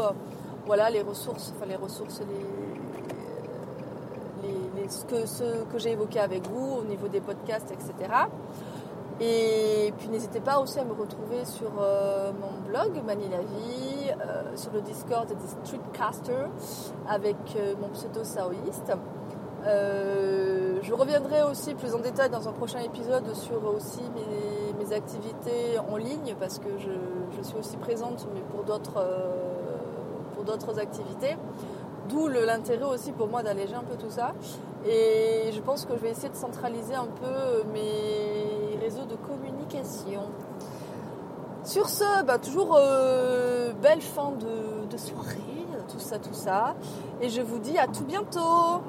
voilà, 0.65 0.89
les 0.89 1.01
ressources, 1.01 1.53
enfin 1.55 1.65
les 1.65 1.75
ressources, 1.75 2.21
les, 2.21 2.45
ce 4.89 5.05
que, 5.05 5.25
ce 5.25 5.63
que 5.71 5.77
j'ai 5.77 5.91
évoqué 5.91 6.19
avec 6.19 6.47
vous 6.47 6.77
au 6.79 6.83
niveau 6.83 7.07
des 7.07 7.21
podcasts, 7.21 7.71
etc. 7.71 7.93
Et 9.21 9.93
puis 9.97 10.07
n'hésitez 10.07 10.39
pas 10.39 10.59
aussi 10.59 10.79
à 10.79 10.85
me 10.85 10.93
retrouver 10.93 11.43
sur 11.43 11.71
euh, 11.81 12.31
mon 12.31 12.69
blog 12.69 13.03
Mani 13.05 13.27
la 13.29 13.39
vie, 13.39 14.11
euh, 14.11 14.55
sur 14.55 14.71
le 14.71 14.81
Discord 14.81 15.27
des 15.27 15.35
Streetcasters 15.65 16.49
avec 17.07 17.35
euh, 17.57 17.73
mon 17.81 17.89
pseudo 17.89 18.23
Saoïste. 18.23 18.93
Je 19.65 20.93
reviendrai 20.93 21.43
aussi 21.43 21.75
plus 21.75 21.93
en 21.93 21.99
détail 21.99 22.29
dans 22.29 22.47
un 22.47 22.51
prochain 22.53 22.79
épisode 22.79 23.33
sur 23.35 23.63
aussi 23.65 24.01
mes, 24.15 24.93
activités 24.95 25.77
en 25.91 25.97
ligne 25.97 26.33
parce 26.39 26.57
que 26.57 26.69
je, 26.79 27.43
suis 27.43 27.57
aussi 27.57 27.77
présente 27.77 28.25
mais 28.33 28.41
pour 28.41 28.63
d'autres 28.63 29.05
d'autres 30.49 30.79
activités. 30.79 31.37
D'où 32.09 32.27
l'intérêt 32.27 32.85
aussi 32.85 33.11
pour 33.11 33.27
moi 33.27 33.43
d'alléger 33.43 33.75
un 33.75 33.83
peu 33.83 33.95
tout 33.95 34.09
ça. 34.09 34.33
Et 34.87 35.51
je 35.51 35.61
pense 35.61 35.85
que 35.85 35.95
je 35.95 36.01
vais 36.01 36.09
essayer 36.09 36.29
de 36.29 36.35
centraliser 36.35 36.95
un 36.95 37.05
peu 37.05 37.63
mes 37.71 38.77
réseaux 38.81 39.05
de 39.05 39.15
communication. 39.15 40.21
Sur 41.63 41.87
ce, 41.87 42.23
bah, 42.23 42.39
toujours 42.39 42.75
euh, 42.79 43.73
belle 43.73 44.01
fin 44.01 44.31
de 44.31 44.97
soirée, 44.97 45.67
tout 45.91 45.99
ça, 45.99 46.17
tout 46.17 46.33
ça. 46.33 46.75
Et 47.21 47.29
je 47.29 47.41
vous 47.41 47.59
dis 47.59 47.77
à 47.77 47.87
tout 47.87 48.05
bientôt 48.05 48.81